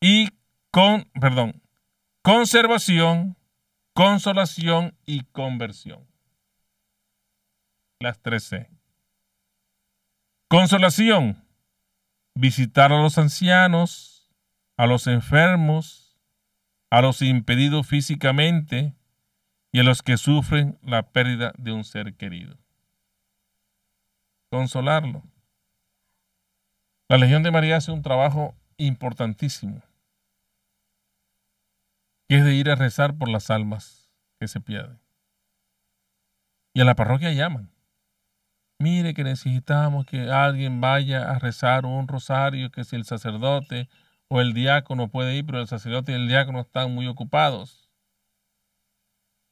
[0.00, 0.30] y
[0.72, 1.62] con, perdón,
[2.22, 3.36] conservación,
[3.92, 6.08] consolación y conversión.
[8.00, 8.68] Las tres C.
[10.48, 11.43] Consolación,
[12.34, 14.30] visitar a los ancianos,
[14.76, 16.18] a los enfermos,
[16.90, 18.94] a los impedidos físicamente
[19.72, 22.56] y a los que sufren la pérdida de un ser querido.
[24.50, 25.22] Consolarlo.
[27.08, 29.82] La Legión de María hace un trabajo importantísimo
[32.28, 34.98] que es de ir a rezar por las almas que se pierden.
[36.72, 37.73] Y a la parroquia llaman.
[38.84, 43.88] Mire que necesitamos que alguien vaya a rezar un rosario, que si el sacerdote
[44.28, 47.88] o el diácono puede ir, pero el sacerdote y el diácono están muy ocupados.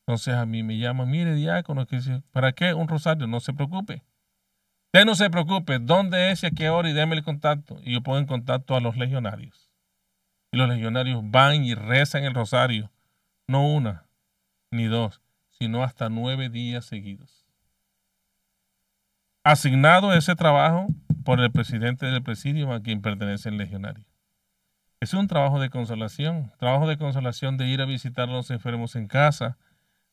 [0.07, 1.99] Entonces a mí me llaman, mire diácono, que
[2.31, 3.27] ¿para qué un rosario?
[3.27, 4.03] No se preocupe.
[4.89, 6.91] Usted no se preocupe, ¿dónde es y a qué hora?
[6.91, 7.79] Y déme el contacto.
[7.83, 9.71] Y yo pongo en contacto a los legionarios.
[10.53, 12.93] Y los legionarios van y rezan el rosario,
[13.47, 14.05] no una
[14.71, 17.42] ni dos, sino hasta nueve días seguidos.
[19.45, 20.87] Asignado ese trabajo
[21.25, 24.05] por el presidente del presidio a quien pertenece el legionario.
[25.01, 28.95] Es un trabajo de consolación, trabajo de consolación de ir a visitar a los enfermos
[28.95, 29.59] en casa,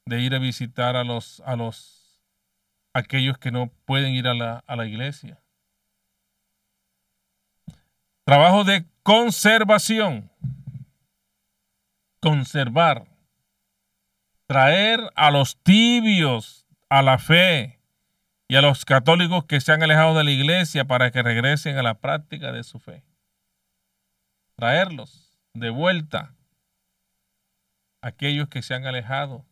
[0.05, 2.23] de ir a visitar a los, a los
[2.93, 5.39] aquellos que no pueden ir a la, a la iglesia.
[8.23, 10.31] Trabajo de conservación.
[12.19, 13.05] Conservar.
[14.47, 17.78] Traer a los tibios a la fe
[18.49, 21.83] y a los católicos que se han alejado de la iglesia para que regresen a
[21.83, 23.05] la práctica de su fe.
[24.55, 26.35] Traerlos de vuelta.
[28.01, 29.45] Aquellos que se han alejado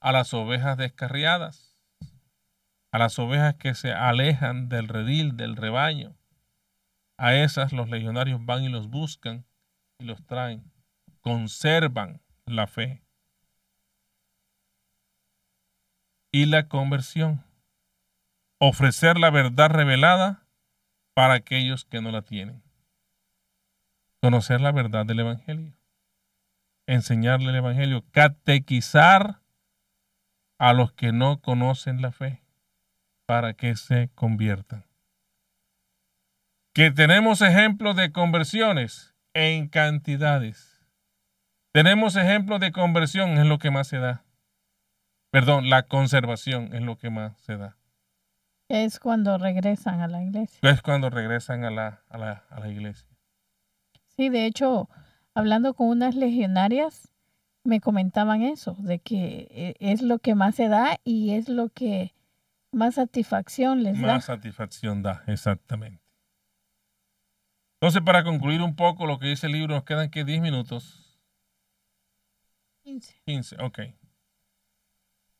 [0.00, 1.76] a las ovejas descarriadas,
[2.90, 6.16] a las ovejas que se alejan del redil, del rebaño
[7.16, 9.46] a esas los legionarios van y los buscan
[9.98, 10.72] y los traen.
[11.20, 13.02] Conservan la fe.
[16.32, 17.44] Y la conversión.
[18.58, 20.46] Ofrecer la verdad revelada
[21.14, 22.62] para aquellos que no la tienen.
[24.20, 25.74] Conocer la verdad del Evangelio.
[26.86, 28.04] Enseñarle el Evangelio.
[28.10, 29.40] Catequizar
[30.58, 32.42] a los que no conocen la fe
[33.26, 34.84] para que se conviertan
[36.74, 40.84] que tenemos ejemplos de conversiones en cantidades.
[41.72, 44.24] Tenemos ejemplos de conversión, es lo que más se da.
[45.30, 47.76] Perdón, la conservación es lo que más se da.
[48.82, 50.58] Es cuando regresan a la iglesia.
[50.68, 53.06] Es cuando regresan a la, a la, a la iglesia.
[54.16, 54.88] Sí, de hecho,
[55.32, 57.12] hablando con unas legionarias,
[57.62, 61.68] me comentaban eso, de que eh, es lo que más se da y es lo
[61.68, 62.14] que
[62.72, 64.06] más satisfacción les da.
[64.08, 66.02] Más satisfacción da, exactamente.
[67.80, 71.20] Entonces, para concluir un poco lo que dice el libro, nos quedan que 10 minutos.
[72.82, 73.22] 15.
[73.24, 73.78] 15, ok.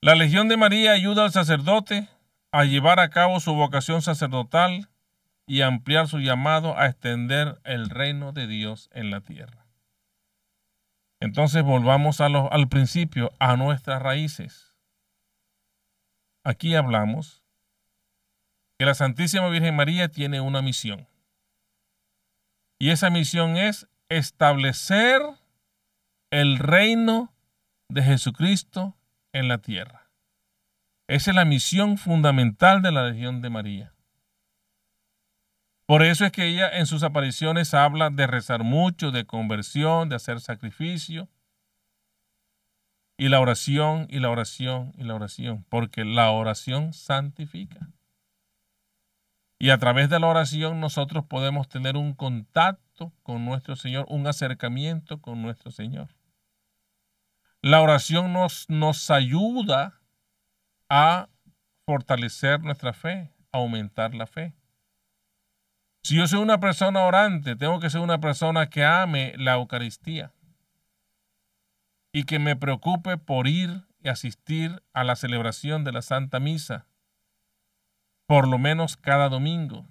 [0.00, 2.08] La Legión de María ayuda al sacerdote
[2.54, 4.88] a llevar a cabo su vocación sacerdotal
[5.44, 9.66] y ampliar su llamado a extender el reino de Dios en la tierra.
[11.18, 14.72] Entonces volvamos al principio, a nuestras raíces.
[16.44, 17.42] Aquí hablamos
[18.78, 21.08] que la Santísima Virgen María tiene una misión.
[22.78, 25.20] Y esa misión es establecer
[26.30, 27.34] el reino
[27.88, 28.96] de Jesucristo
[29.32, 30.03] en la tierra.
[31.06, 33.94] Esa es la misión fundamental de la Legión de María.
[35.86, 40.16] Por eso es que ella en sus apariciones habla de rezar mucho, de conversión, de
[40.16, 41.28] hacer sacrificio.
[43.18, 47.90] Y la oración, y la oración, y la oración, porque la oración santifica.
[49.58, 54.26] Y a través de la oración nosotros podemos tener un contacto con nuestro Señor, un
[54.26, 56.08] acercamiento con nuestro Señor.
[57.60, 60.00] La oración nos, nos ayuda
[60.88, 61.28] a
[61.86, 64.54] fortalecer nuestra fe, aumentar la fe.
[66.02, 70.32] Si yo soy una persona orante, tengo que ser una persona que ame la Eucaristía
[72.12, 76.86] y que me preocupe por ir y asistir a la celebración de la Santa Misa,
[78.26, 79.86] por lo menos cada domingo.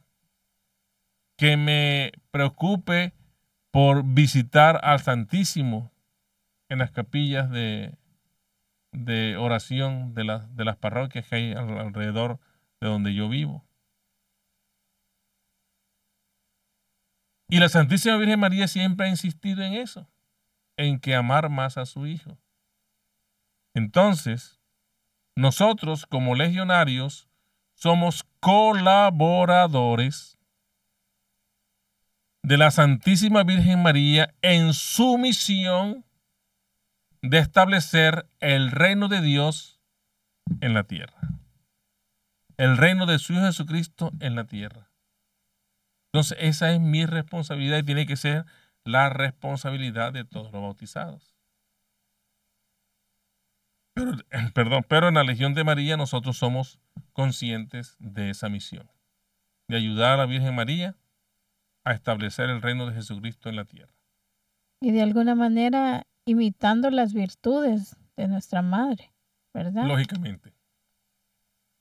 [1.35, 3.13] Que me preocupe
[3.71, 5.91] por visitar al Santísimo
[6.69, 7.97] en las capillas de,
[8.93, 12.39] de oración de, de las parroquias que hay alrededor
[12.79, 13.65] de donde yo vivo.
[17.49, 20.09] Y la Santísima Virgen María siempre ha insistido en eso,
[20.77, 22.39] en que amar más a su Hijo.
[23.75, 24.59] Entonces,
[25.35, 27.27] nosotros como legionarios
[27.73, 30.37] somos colaboradores
[32.43, 36.05] de la Santísima Virgen María en su misión
[37.23, 39.79] de establecer el reino de Dios
[40.59, 41.17] en la tierra.
[42.57, 44.91] El reino de su Hijo Jesucristo en la tierra.
[46.11, 48.45] Entonces, esa es mi responsabilidad y tiene que ser
[48.83, 51.33] la responsabilidad de todos los bautizados.
[53.95, 54.17] Pero,
[54.53, 56.79] perdón, pero en la Legión de María nosotros somos
[57.13, 58.91] conscientes de esa misión,
[59.69, 60.97] de ayudar a la Virgen María
[61.85, 63.93] a establecer el reino de Jesucristo en la tierra.
[64.81, 69.11] Y de alguna manera imitando las virtudes de nuestra Madre,
[69.53, 69.85] ¿verdad?
[69.85, 70.53] Lógicamente,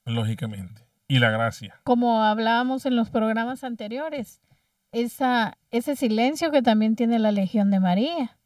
[0.05, 0.83] lógicamente
[1.13, 1.79] y la gracia.
[1.85, 4.41] Como hablábamos en los programas anteriores,
[4.93, 8.39] esa, ese silencio que también tiene la Legión de María,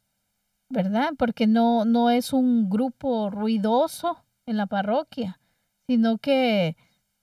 [0.69, 1.13] ¿verdad?
[1.17, 5.39] Porque no, no es un grupo ruidoso en la parroquia,
[5.87, 6.75] sino que...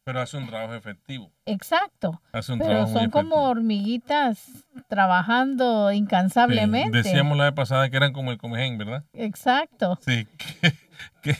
[0.04, 1.32] Pero hace un trabajo efectivo.
[1.46, 2.20] Exacto.
[2.58, 6.98] Pero son como hormiguitas trabajando incansablemente.
[6.98, 9.04] Decíamos la vez pasada que eran como el comején, ¿verdad?
[9.14, 9.98] Exacto.
[10.02, 10.26] Sí,
[11.22, 11.36] que,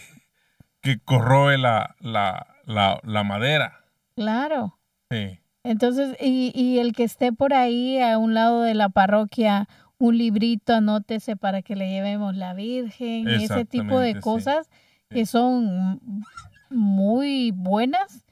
[0.80, 3.84] que, corroe la, la madera.
[4.16, 4.78] Claro.
[5.10, 5.38] Sí.
[5.62, 9.66] Entonces, y, y el que esté por ahí a un lado de la parroquia,
[9.98, 14.68] un librito, anótese para que le llevemos la Virgen, ese tipo de cosas
[15.08, 16.22] que son
[16.68, 18.23] muy buenas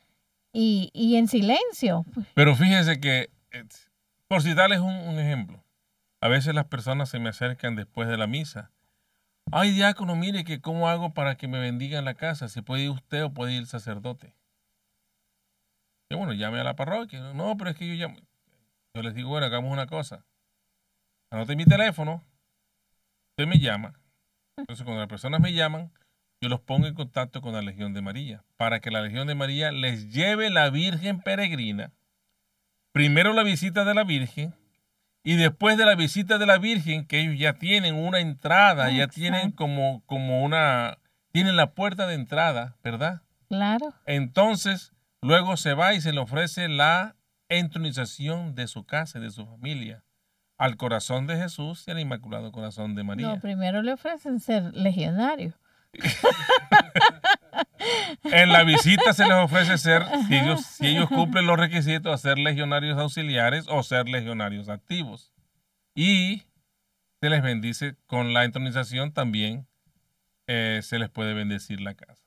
[0.53, 2.05] y, y, en silencio.
[2.35, 3.65] Pero fíjese que, eh,
[4.29, 5.65] por citarles un, un ejemplo,
[6.21, 8.71] a veces las personas se me acercan después de la misa.
[9.51, 12.49] Ay, diácono, mire que cómo hago para que me bendigan la casa.
[12.49, 14.35] ¿Se puede ir usted o puede ir el sacerdote?
[16.17, 17.33] bueno, llame a la parroquia.
[17.33, 18.21] No, pero es que yo llamo.
[18.95, 20.25] Yo les digo, bueno, hagamos una cosa.
[21.31, 22.25] Anote mi teléfono.
[23.31, 23.99] Usted me llama.
[24.59, 25.93] Entonces, cuando las personas me llaman,
[26.43, 29.35] yo los pongo en contacto con la Legión de María, para que la Legión de
[29.35, 31.93] María les lleve la Virgen peregrina.
[32.93, 34.55] Primero la visita de la Virgen,
[35.25, 39.07] y después de la visita de la Virgen, que ellos ya tienen una entrada, ya
[39.07, 40.99] tienen como, como una,
[41.31, 43.23] tienen la puerta de entrada, ¿verdad?
[43.49, 43.95] Claro.
[44.05, 44.93] Entonces,
[45.25, 47.15] Luego se va y se le ofrece la
[47.49, 50.03] entronización de su casa y de su familia
[50.59, 53.29] al corazón de Jesús y al Inmaculado Corazón de María.
[53.29, 55.55] No, primero le ofrecen ser legionario.
[58.25, 62.39] En la visita se les ofrece ser, si ellos, si ellos cumplen los requisitos, ser
[62.39, 65.33] legionarios auxiliares o ser legionarios activos.
[65.95, 66.45] Y
[67.21, 69.67] se les bendice con la entronización también,
[70.47, 72.23] eh, se les puede bendecir la casa.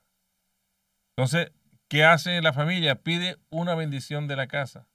[1.16, 1.50] Entonces,
[1.88, 2.96] ¿Qué hace la familia?
[2.96, 4.88] Pide una bendición de la casa.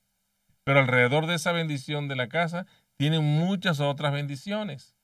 [0.65, 2.65] Pero alrededor de esa bendición de la casa
[2.97, 4.95] tienen muchas otras bendiciones.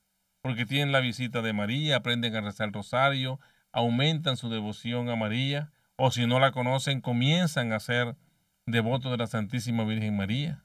[0.41, 3.37] porque tienen la visita de María, aprenden a rezar el rosario,
[3.71, 8.15] aumentan su devoción a María, o si no la conocen, comienzan a ser
[8.65, 10.63] devotos de la Santísima Virgen María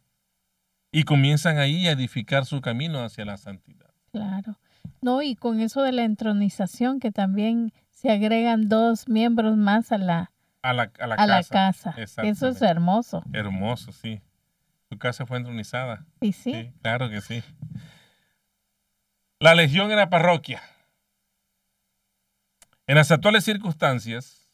[0.90, 3.90] y comienzan ahí a edificar su camino hacia la santidad.
[4.12, 4.58] Claro.
[5.00, 9.98] No, y con eso de la entronización, que también se agregan dos miembros más a
[9.98, 10.32] la,
[10.62, 11.94] a la, a la casa.
[11.96, 13.24] Eso es hermoso.
[13.32, 14.20] Hermoso, sí.
[14.88, 16.04] Tu casa fue entronizada.
[16.20, 16.52] ¿Y sí?
[16.52, 16.72] sí?
[16.82, 17.42] Claro que sí.
[19.40, 20.60] La legión en la parroquia.
[22.88, 24.50] En las actuales circunstancias,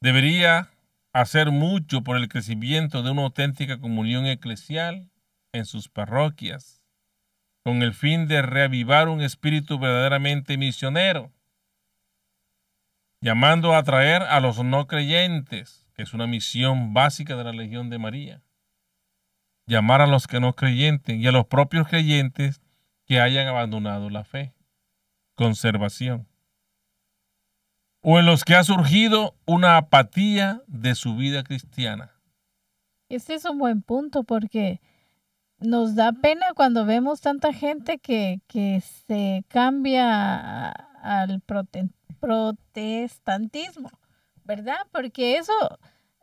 [0.00, 0.70] debería
[1.12, 5.10] hacer mucho por el crecimiento de una auténtica comunión eclesial
[5.52, 6.84] en sus parroquias,
[7.64, 11.32] con el fin de reavivar un espíritu verdaderamente misionero,
[13.20, 17.90] llamando a atraer a los no creyentes, que es una misión básica de la Legión
[17.90, 18.42] de María,
[19.66, 22.60] llamar a los que no creyentes y a los propios creyentes
[23.06, 24.54] que hayan abandonado la fe,
[25.34, 26.28] conservación,
[28.06, 32.12] o en los que ha surgido una apatía de su vida cristiana.
[33.08, 34.82] Este es un buen punto porque
[35.58, 40.68] nos da pena cuando vemos tanta gente que, que se cambia
[41.02, 41.40] al
[42.20, 43.90] protestantismo,
[44.44, 44.80] ¿verdad?
[44.92, 45.54] Porque eso,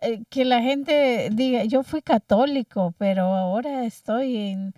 [0.01, 4.73] eh, que la gente diga, yo fui católico, pero ahora estoy en...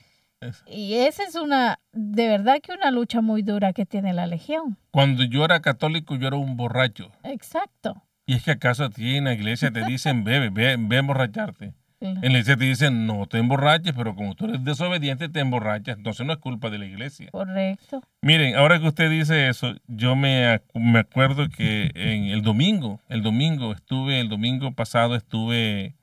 [0.68, 4.78] Y esa es una, de verdad que una lucha muy dura que tiene la Legión.
[4.91, 7.12] Cuando yo era católico, yo era un borracho.
[7.24, 8.04] Exacto.
[8.26, 11.00] Y es que acaso a ti en la iglesia te dicen, bebe, ve, ve a
[11.00, 11.74] emborracharte.
[12.04, 15.98] En la iglesia te dicen, no te emborraches, pero como tú eres desobediente, te emborrachas.
[15.98, 17.30] Entonces no es culpa de la iglesia.
[17.32, 18.02] Correcto.
[18.22, 23.24] Miren, ahora que usted dice eso, yo me, me acuerdo que en el domingo, el
[23.24, 25.96] domingo estuve, el domingo pasado estuve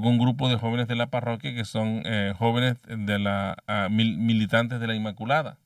[0.00, 3.88] con un grupo de jóvenes de la parroquia que son eh, jóvenes de la ah,
[3.90, 5.58] militantes de la Inmaculada.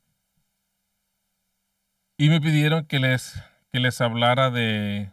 [2.18, 5.10] Y me pidieron que les, que les hablara de,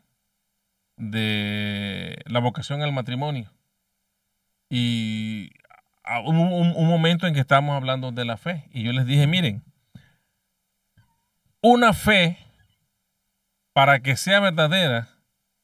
[0.97, 3.51] de la vocación al matrimonio.
[4.69, 5.51] Y
[6.25, 9.63] hubo un, momento en que estábamos hablando de la fe y yo les dije, miren,
[11.61, 12.37] una fe
[13.73, 15.09] para que sea verdadera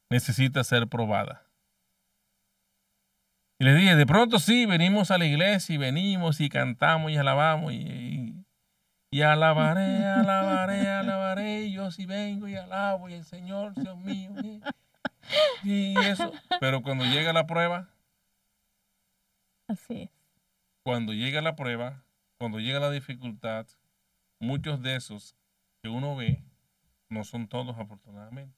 [0.10, 1.43] necesita ser probada.
[3.60, 7.18] Y les dije, de pronto sí, venimos a la iglesia y venimos y cantamos y
[7.18, 8.45] alabamos y,
[9.12, 14.32] y, alabaré, alabaré, alabaré, y yo sí vengo y alabo y el Señor, Dios mío.
[15.64, 16.32] y eso.
[16.62, 17.89] Pero cuando llega la prueba,
[19.70, 20.10] Así es.
[20.84, 22.03] Cuando llega la prueba,
[22.39, 23.68] cuando llega la dificultad,
[24.39, 25.36] muchos de esos
[25.84, 26.43] que uno ve,
[27.07, 28.57] no son todos afortunadamente.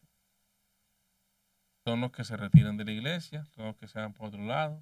[1.85, 4.41] Son los que se retiran de la iglesia, son los que se van por otro
[4.41, 4.81] lado,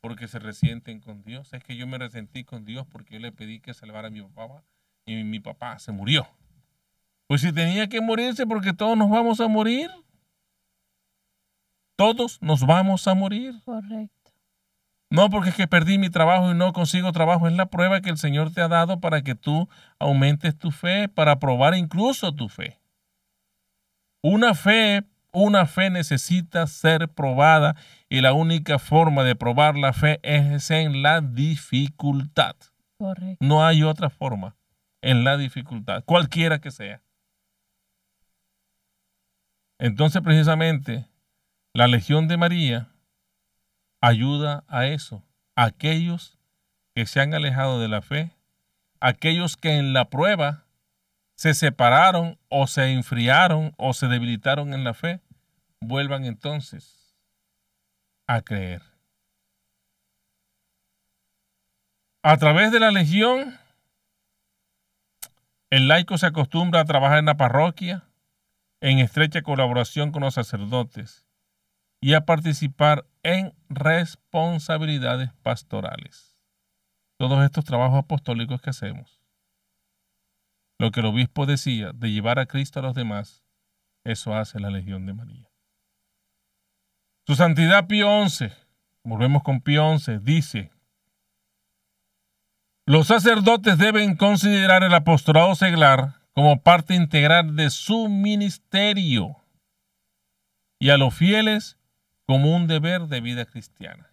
[0.00, 1.52] porque se resienten con Dios.
[1.52, 4.22] Es que yo me resentí con Dios porque yo le pedí que salvara a mi
[4.22, 4.64] papá
[5.04, 6.26] y mi papá se murió.
[7.26, 9.90] Pues si tenía que morirse porque todos nos vamos a morir.
[11.96, 13.54] Todos nos vamos a morir.
[13.64, 14.16] Correcto.
[15.08, 17.46] No porque es que perdí mi trabajo y no consigo trabajo.
[17.48, 19.68] Es la prueba que el Señor te ha dado para que tú
[19.98, 22.78] aumentes tu fe, para probar incluso tu fe.
[24.20, 25.04] Una fe,
[25.38, 27.76] una fe necesita ser probada
[28.08, 32.56] y la única forma de probar la fe es en la dificultad.
[32.96, 33.36] Correcto.
[33.44, 34.56] No hay otra forma
[35.02, 37.02] en la dificultad, cualquiera que sea.
[39.78, 41.06] Entonces precisamente
[41.74, 42.88] la Legión de María
[44.00, 45.22] ayuda a eso.
[45.54, 46.38] Aquellos
[46.94, 48.32] que se han alejado de la fe,
[49.00, 50.64] aquellos que en la prueba
[51.34, 55.20] se separaron o se enfriaron o se debilitaron en la fe,
[55.80, 57.16] vuelvan entonces
[58.26, 58.82] a creer.
[62.22, 63.58] A través de la legión,
[65.70, 68.04] el laico se acostumbra a trabajar en la parroquia
[68.80, 71.26] en estrecha colaboración con los sacerdotes
[72.00, 76.38] y a participar en responsabilidades pastorales.
[77.18, 79.22] Todos estos trabajos apostólicos que hacemos,
[80.78, 83.42] lo que el obispo decía de llevar a Cristo a los demás,
[84.04, 85.45] eso hace la Legión de María.
[87.26, 88.52] Su Santidad Pío XI,
[89.02, 90.70] volvemos con Pío XI, dice,
[92.84, 99.42] los sacerdotes deben considerar el apostolado seglar como parte integral de su ministerio
[100.78, 101.76] y a los fieles
[102.26, 104.08] como un deber de vida cristiana.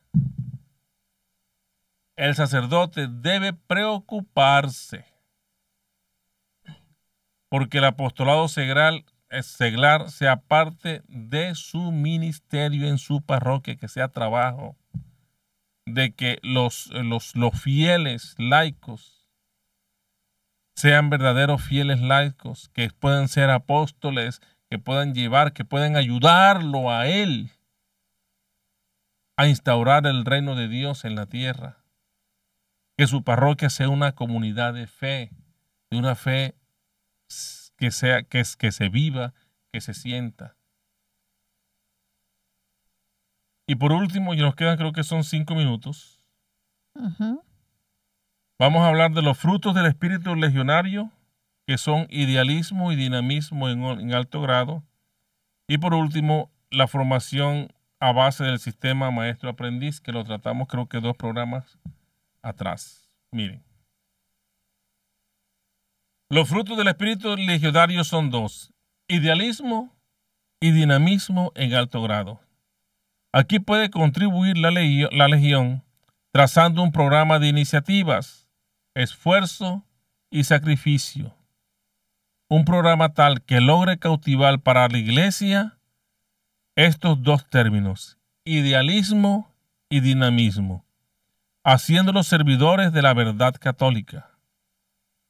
[2.16, 5.06] El sacerdote debe preocuparse
[7.48, 9.04] porque el apostolado seglar,
[9.42, 14.76] seglar sea parte de su ministerio en su parroquia, que sea trabajo,
[15.86, 19.24] de que los, los, los fieles laicos
[20.76, 27.08] sean verdaderos fieles laicos, que puedan ser apóstoles, que puedan llevar, que puedan ayudarlo a
[27.08, 27.52] Él
[29.36, 31.78] a instaurar el reino de Dios en la tierra.
[32.98, 35.32] Que su parroquia sea una comunidad de fe,
[35.90, 36.56] de una fe
[37.84, 39.34] que, sea, que, que se viva,
[39.74, 40.56] que se sienta.
[43.68, 46.22] Y por último, y nos quedan creo que son cinco minutos,
[48.58, 51.12] vamos a hablar de los frutos del espíritu legionario,
[51.68, 54.86] que son idealismo y dinamismo en, en alto grado.
[55.68, 57.68] Y por último, la formación
[58.00, 61.78] a base del sistema maestro-aprendiz, que lo tratamos creo que dos programas
[62.42, 63.10] atrás.
[63.30, 63.73] Miren.
[66.34, 68.74] Los frutos del espíritu legionario son dos,
[69.08, 69.96] idealismo
[70.60, 72.42] y dinamismo en alto grado.
[73.32, 75.84] Aquí puede contribuir la, la Legión
[76.32, 78.48] trazando un programa de iniciativas,
[78.96, 79.86] esfuerzo
[80.32, 81.36] y sacrificio.
[82.50, 85.78] Un programa tal que logre cautivar para la iglesia
[86.76, 89.54] estos dos términos, idealismo
[89.88, 90.84] y dinamismo,
[91.64, 94.33] haciéndolos servidores de la verdad católica.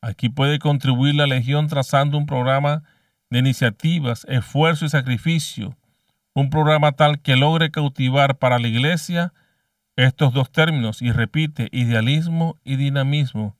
[0.03, 2.83] Aquí puede contribuir la Legión trazando un programa
[3.29, 5.77] de iniciativas, esfuerzo y sacrificio
[6.35, 9.33] un programa tal que logre cautivar para la Iglesia
[9.95, 13.55] estos dos términos y repite idealismo y dinamismo,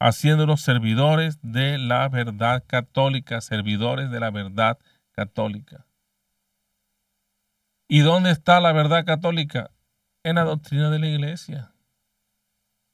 [0.00, 4.78] haciéndolos servidores de la verdad católica, servidores de la verdad
[5.12, 5.84] católica.
[7.88, 9.70] ¿Y dónde está la verdad católica?
[10.22, 11.72] En la doctrina de la Iglesia.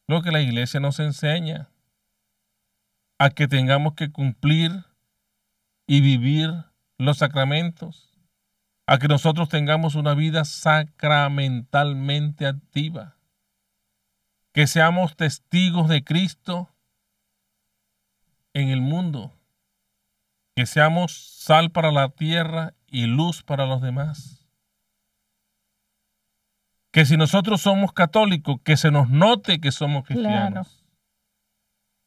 [0.08, 1.68] Lo que la Iglesia nos enseña
[3.18, 4.84] a que tengamos que cumplir
[5.86, 6.50] y vivir
[6.98, 8.14] los sacramentos
[8.86, 13.16] a que nosotros tengamos una vida sacramentalmente activa,
[14.52, 16.68] que seamos testigos de Cristo
[18.52, 19.32] en el mundo,
[20.54, 24.46] que seamos sal para la tierra y luz para los demás.
[26.92, 30.83] Que si nosotros somos católicos, que se nos note que somos cristianos.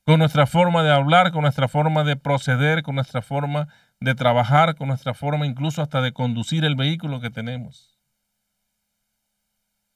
[0.08, 3.68] Con nuestra forma de hablar, con nuestra forma de proceder, con nuestra forma
[4.00, 7.98] de trabajar con nuestra forma, incluso hasta de conducir el vehículo que tenemos.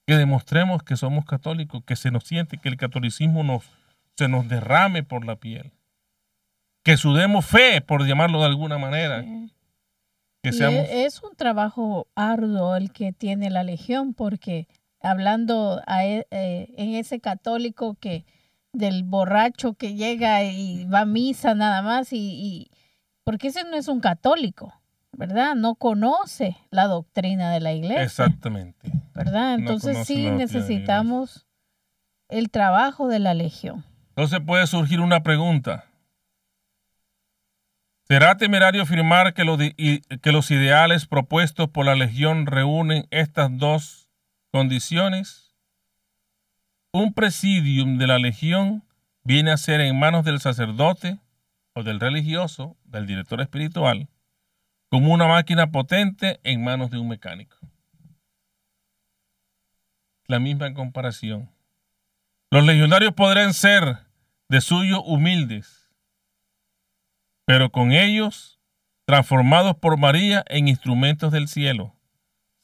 [0.05, 3.63] Que demostremos que somos católicos, que se nos siente, que el catolicismo nos,
[4.17, 5.71] se nos derrame por la piel.
[6.83, 9.23] Que sudemos fe, por llamarlo de alguna manera.
[10.43, 10.89] Que seamos...
[10.89, 14.67] Es un trabajo arduo el que tiene la Legión, porque
[14.99, 18.25] hablando e, eh, en ese católico que
[18.73, 22.69] del borracho que llega y va a misa nada más y
[23.23, 24.73] porque ese no es un católico,
[25.11, 25.55] ¿verdad?
[25.55, 28.03] No conoce la doctrina de la iglesia.
[28.03, 28.91] Exactamente.
[29.13, 29.55] ¿Verdad?
[29.55, 31.45] Entonces sí necesitamos
[32.29, 33.85] el trabajo de la legión.
[34.09, 35.85] Entonces puede surgir una pregunta.
[38.07, 44.09] ¿Será temerario afirmar que, que los ideales propuestos por la legión reúnen estas dos
[44.51, 45.50] condiciones?
[46.93, 48.83] Un presidium de la legión
[49.23, 51.19] viene a ser en manos del sacerdote
[51.73, 54.09] o del religioso, del director espiritual,
[54.89, 57.55] como una máquina potente en manos de un mecánico.
[60.27, 61.49] La misma comparación.
[62.49, 63.99] Los legionarios podrán ser
[64.49, 65.89] de suyo humildes,
[67.45, 68.59] pero con ellos,
[69.05, 71.95] transformados por María en instrumentos del cielo,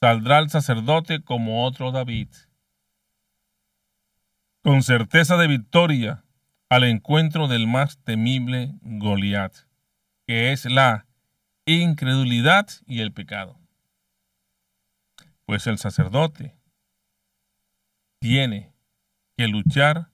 [0.02, 2.28] saldrá el sacerdote como otro David.
[4.68, 6.26] Con certeza de victoria,
[6.68, 9.54] al encuentro del más temible Goliat,
[10.26, 11.06] que es la
[11.64, 13.58] incredulidad y el pecado.
[15.46, 16.54] Pues el sacerdote
[18.20, 18.74] tiene
[19.38, 20.10] que luchar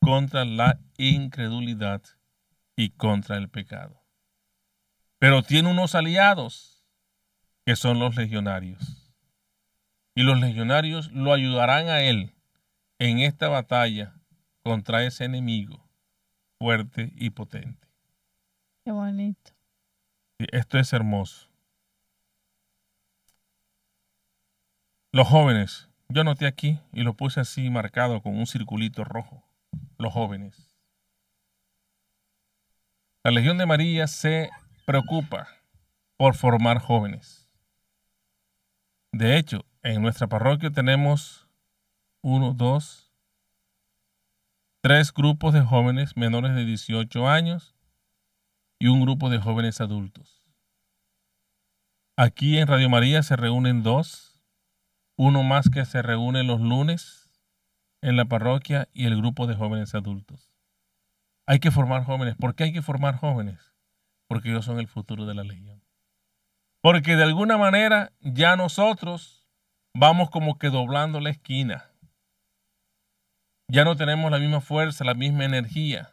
[0.00, 2.02] contra la incredulidad
[2.74, 4.02] y contra el pecado.
[5.20, 6.84] Pero tiene unos aliados
[7.64, 9.14] que son los legionarios.
[10.16, 12.34] Y los legionarios lo ayudarán a él
[13.02, 14.14] en esta batalla
[14.62, 15.84] contra ese enemigo
[16.60, 17.88] fuerte y potente.
[18.84, 19.50] Qué bonito.
[20.38, 21.48] esto es hermoso.
[25.10, 29.42] Los jóvenes, yo noté aquí y lo puse así marcado con un circulito rojo.
[29.98, 30.76] Los jóvenes.
[33.24, 34.50] La Legión de María se
[34.86, 35.48] preocupa
[36.16, 37.48] por formar jóvenes.
[39.10, 41.48] De hecho, en nuestra parroquia tenemos
[42.22, 43.12] uno, dos,
[44.80, 47.74] tres grupos de jóvenes menores de 18 años
[48.78, 50.42] y un grupo de jóvenes adultos.
[52.16, 54.40] Aquí en Radio María se reúnen dos,
[55.16, 57.30] uno más que se reúne los lunes
[58.02, 60.52] en la parroquia y el grupo de jóvenes adultos.
[61.46, 62.36] Hay que formar jóvenes.
[62.36, 63.74] ¿Por qué hay que formar jóvenes?
[64.28, 65.82] Porque ellos son el futuro de la legión.
[66.80, 69.48] Porque de alguna manera ya nosotros
[69.94, 71.91] vamos como que doblando la esquina.
[73.72, 76.12] Ya no tenemos la misma fuerza, la misma energía,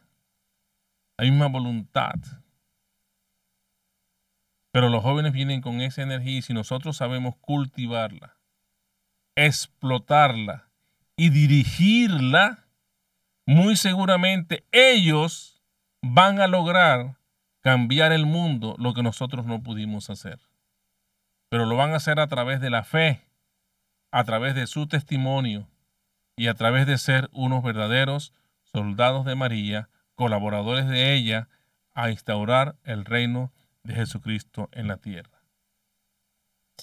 [1.18, 2.14] la misma voluntad.
[4.72, 8.38] Pero los jóvenes vienen con esa energía y si nosotros sabemos cultivarla,
[9.34, 10.70] explotarla
[11.16, 12.64] y dirigirla,
[13.44, 15.62] muy seguramente ellos
[16.00, 17.18] van a lograr
[17.60, 20.40] cambiar el mundo lo que nosotros no pudimos hacer.
[21.50, 23.20] Pero lo van a hacer a través de la fe,
[24.10, 25.69] a través de su testimonio
[26.40, 28.32] y a través de ser unos verdaderos
[28.62, 31.50] soldados de María, colaboradores de ella,
[31.92, 35.42] a instaurar el reino de Jesucristo en la tierra.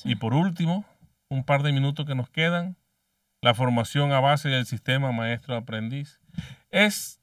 [0.03, 0.86] Y por último,
[1.28, 2.78] un par de minutos que nos quedan,
[3.41, 6.20] la formación a base del sistema maestro-aprendiz.
[6.70, 7.20] Es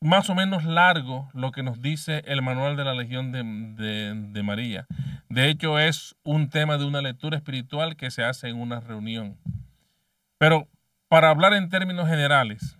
[0.00, 4.86] más o menos largo lo que nos dice el manual de la Legión de, María.
[5.28, 9.36] De hecho, es un tema de una lectura espiritual que se hace en una reunión.
[10.38, 10.66] Pero
[11.14, 12.76] para hablar en términos generales,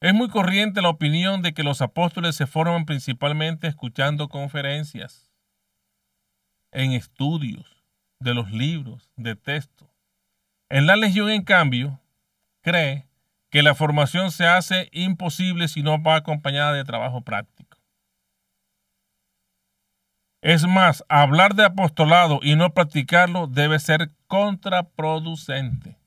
[0.00, 5.30] es muy corriente la opinión de que los apóstoles se forman principalmente escuchando conferencias,
[6.72, 7.66] en estudios
[8.20, 9.86] de los libros de texto.
[10.70, 12.00] En la Legión, en cambio,
[12.62, 13.06] cree
[13.50, 17.76] que la formación se hace imposible si no va acompañada de trabajo práctico.
[20.40, 26.02] Es más, hablar de apostolado y no practicarlo debe ser contraproducente.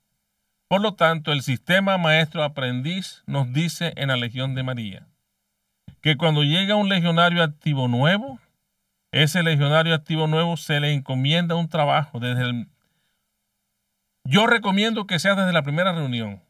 [0.67, 5.07] Por lo tanto, el sistema maestro-aprendiz nos dice en la Legión de María
[6.01, 8.39] que cuando llega un legionario activo nuevo,
[9.11, 12.67] ese legionario activo nuevo se le encomienda un trabajo desde el...
[14.25, 16.43] Yo recomiendo que sea desde la primera reunión.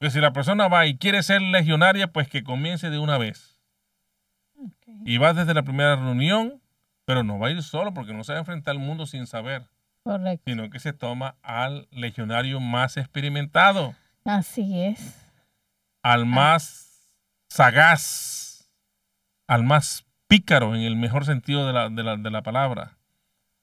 [0.00, 3.60] Que si la persona va y quiere ser legionaria, pues que comience de una vez.
[5.04, 6.60] Y va desde la primera reunión,
[7.04, 9.26] pero no va a ir solo porque no se va a enfrentar al mundo sin
[9.26, 9.68] saber.
[10.02, 10.44] Correcto.
[10.46, 13.94] Sino que se toma al legionario más experimentado.
[14.24, 15.16] Así es.
[16.02, 16.90] Al más
[17.48, 18.70] sagaz,
[19.46, 22.96] al más pícaro en el mejor sentido de la, de, la, de la palabra.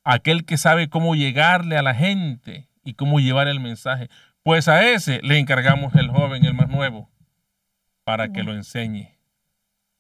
[0.04, 4.10] Aquel que sabe cómo llegarle a la gente y cómo llevar el mensaje.
[4.44, 7.10] Pues a ese le encargamos el joven, el más nuevo,
[8.04, 9.18] para que lo enseñe.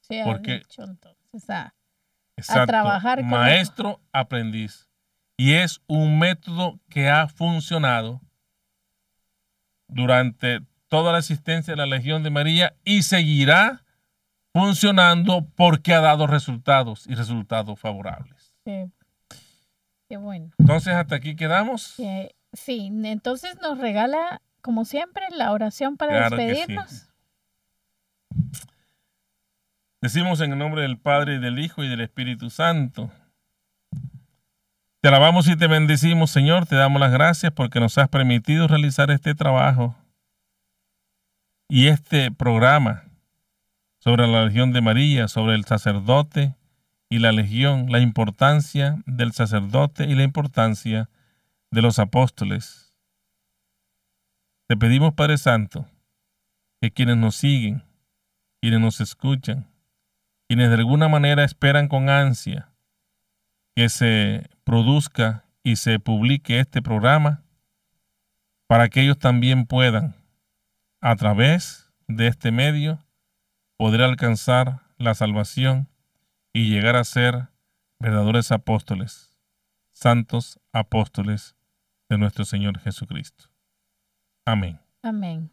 [0.01, 4.86] Sí, Porque, entonces, a, trabajar con maestro aprendiz.
[5.37, 8.21] Y es un método que ha funcionado
[9.87, 13.83] durante toda la existencia de la Legión de María y seguirá
[14.51, 18.55] funcionando porque ha dado resultados y resultados favorables.
[18.63, 20.51] Qué bueno.
[20.57, 21.95] Entonces, hasta aquí quedamos.
[22.53, 27.09] sí, entonces nos regala, como siempre, la oración para despedirnos.
[30.01, 33.11] Decimos en el nombre del Padre, y del Hijo y del Espíritu Santo.
[35.07, 36.65] Te alabamos y te bendecimos, Señor.
[36.65, 39.95] Te damos las gracias porque nos has permitido realizar este trabajo
[41.69, 43.05] y este programa
[43.99, 46.57] sobre la Legión de María, sobre el sacerdote
[47.07, 51.09] y la Legión, la importancia del sacerdote y la importancia
[51.71, 52.93] de los apóstoles.
[54.67, 55.87] Te pedimos, Padre Santo,
[56.81, 57.81] que quienes nos siguen,
[58.59, 59.69] quienes nos escuchan,
[60.49, 62.73] quienes de alguna manera esperan con ansia
[63.77, 67.43] que se produzca y se publique este programa
[68.65, 70.15] para que ellos también puedan,
[70.99, 73.05] a través de este medio,
[73.77, 75.89] poder alcanzar la salvación
[76.53, 77.49] y llegar a ser
[77.99, 79.37] verdaderos apóstoles,
[79.91, 81.55] santos apóstoles
[82.09, 83.51] de nuestro Señor Jesucristo.
[84.43, 84.79] Amén.
[85.03, 85.51] Amén.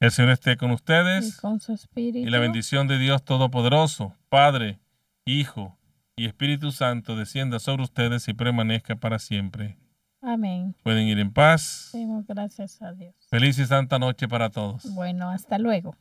[0.00, 1.38] El Señor esté con ustedes.
[1.38, 2.26] Y con su espíritu.
[2.26, 4.80] Y la bendición de Dios Todopoderoso, Padre,
[5.24, 5.76] Hijo
[6.20, 9.78] y Espíritu Santo descienda sobre ustedes y permanezca para siempre.
[10.20, 10.76] Amén.
[10.82, 11.92] Pueden ir en paz.
[12.28, 13.14] gracias a Dios.
[13.30, 14.94] Feliz y santa noche para todos.
[14.94, 15.96] Bueno, hasta luego.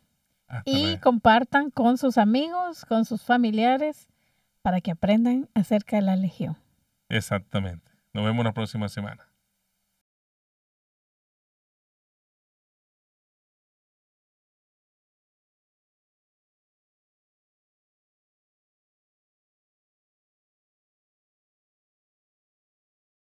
[0.66, 4.10] y compartan con sus amigos, con sus familiares,
[4.62, 6.58] para que aprendan acerca de la Legión.
[7.08, 7.90] Exactamente.
[8.12, 9.29] Nos vemos la próxima semana.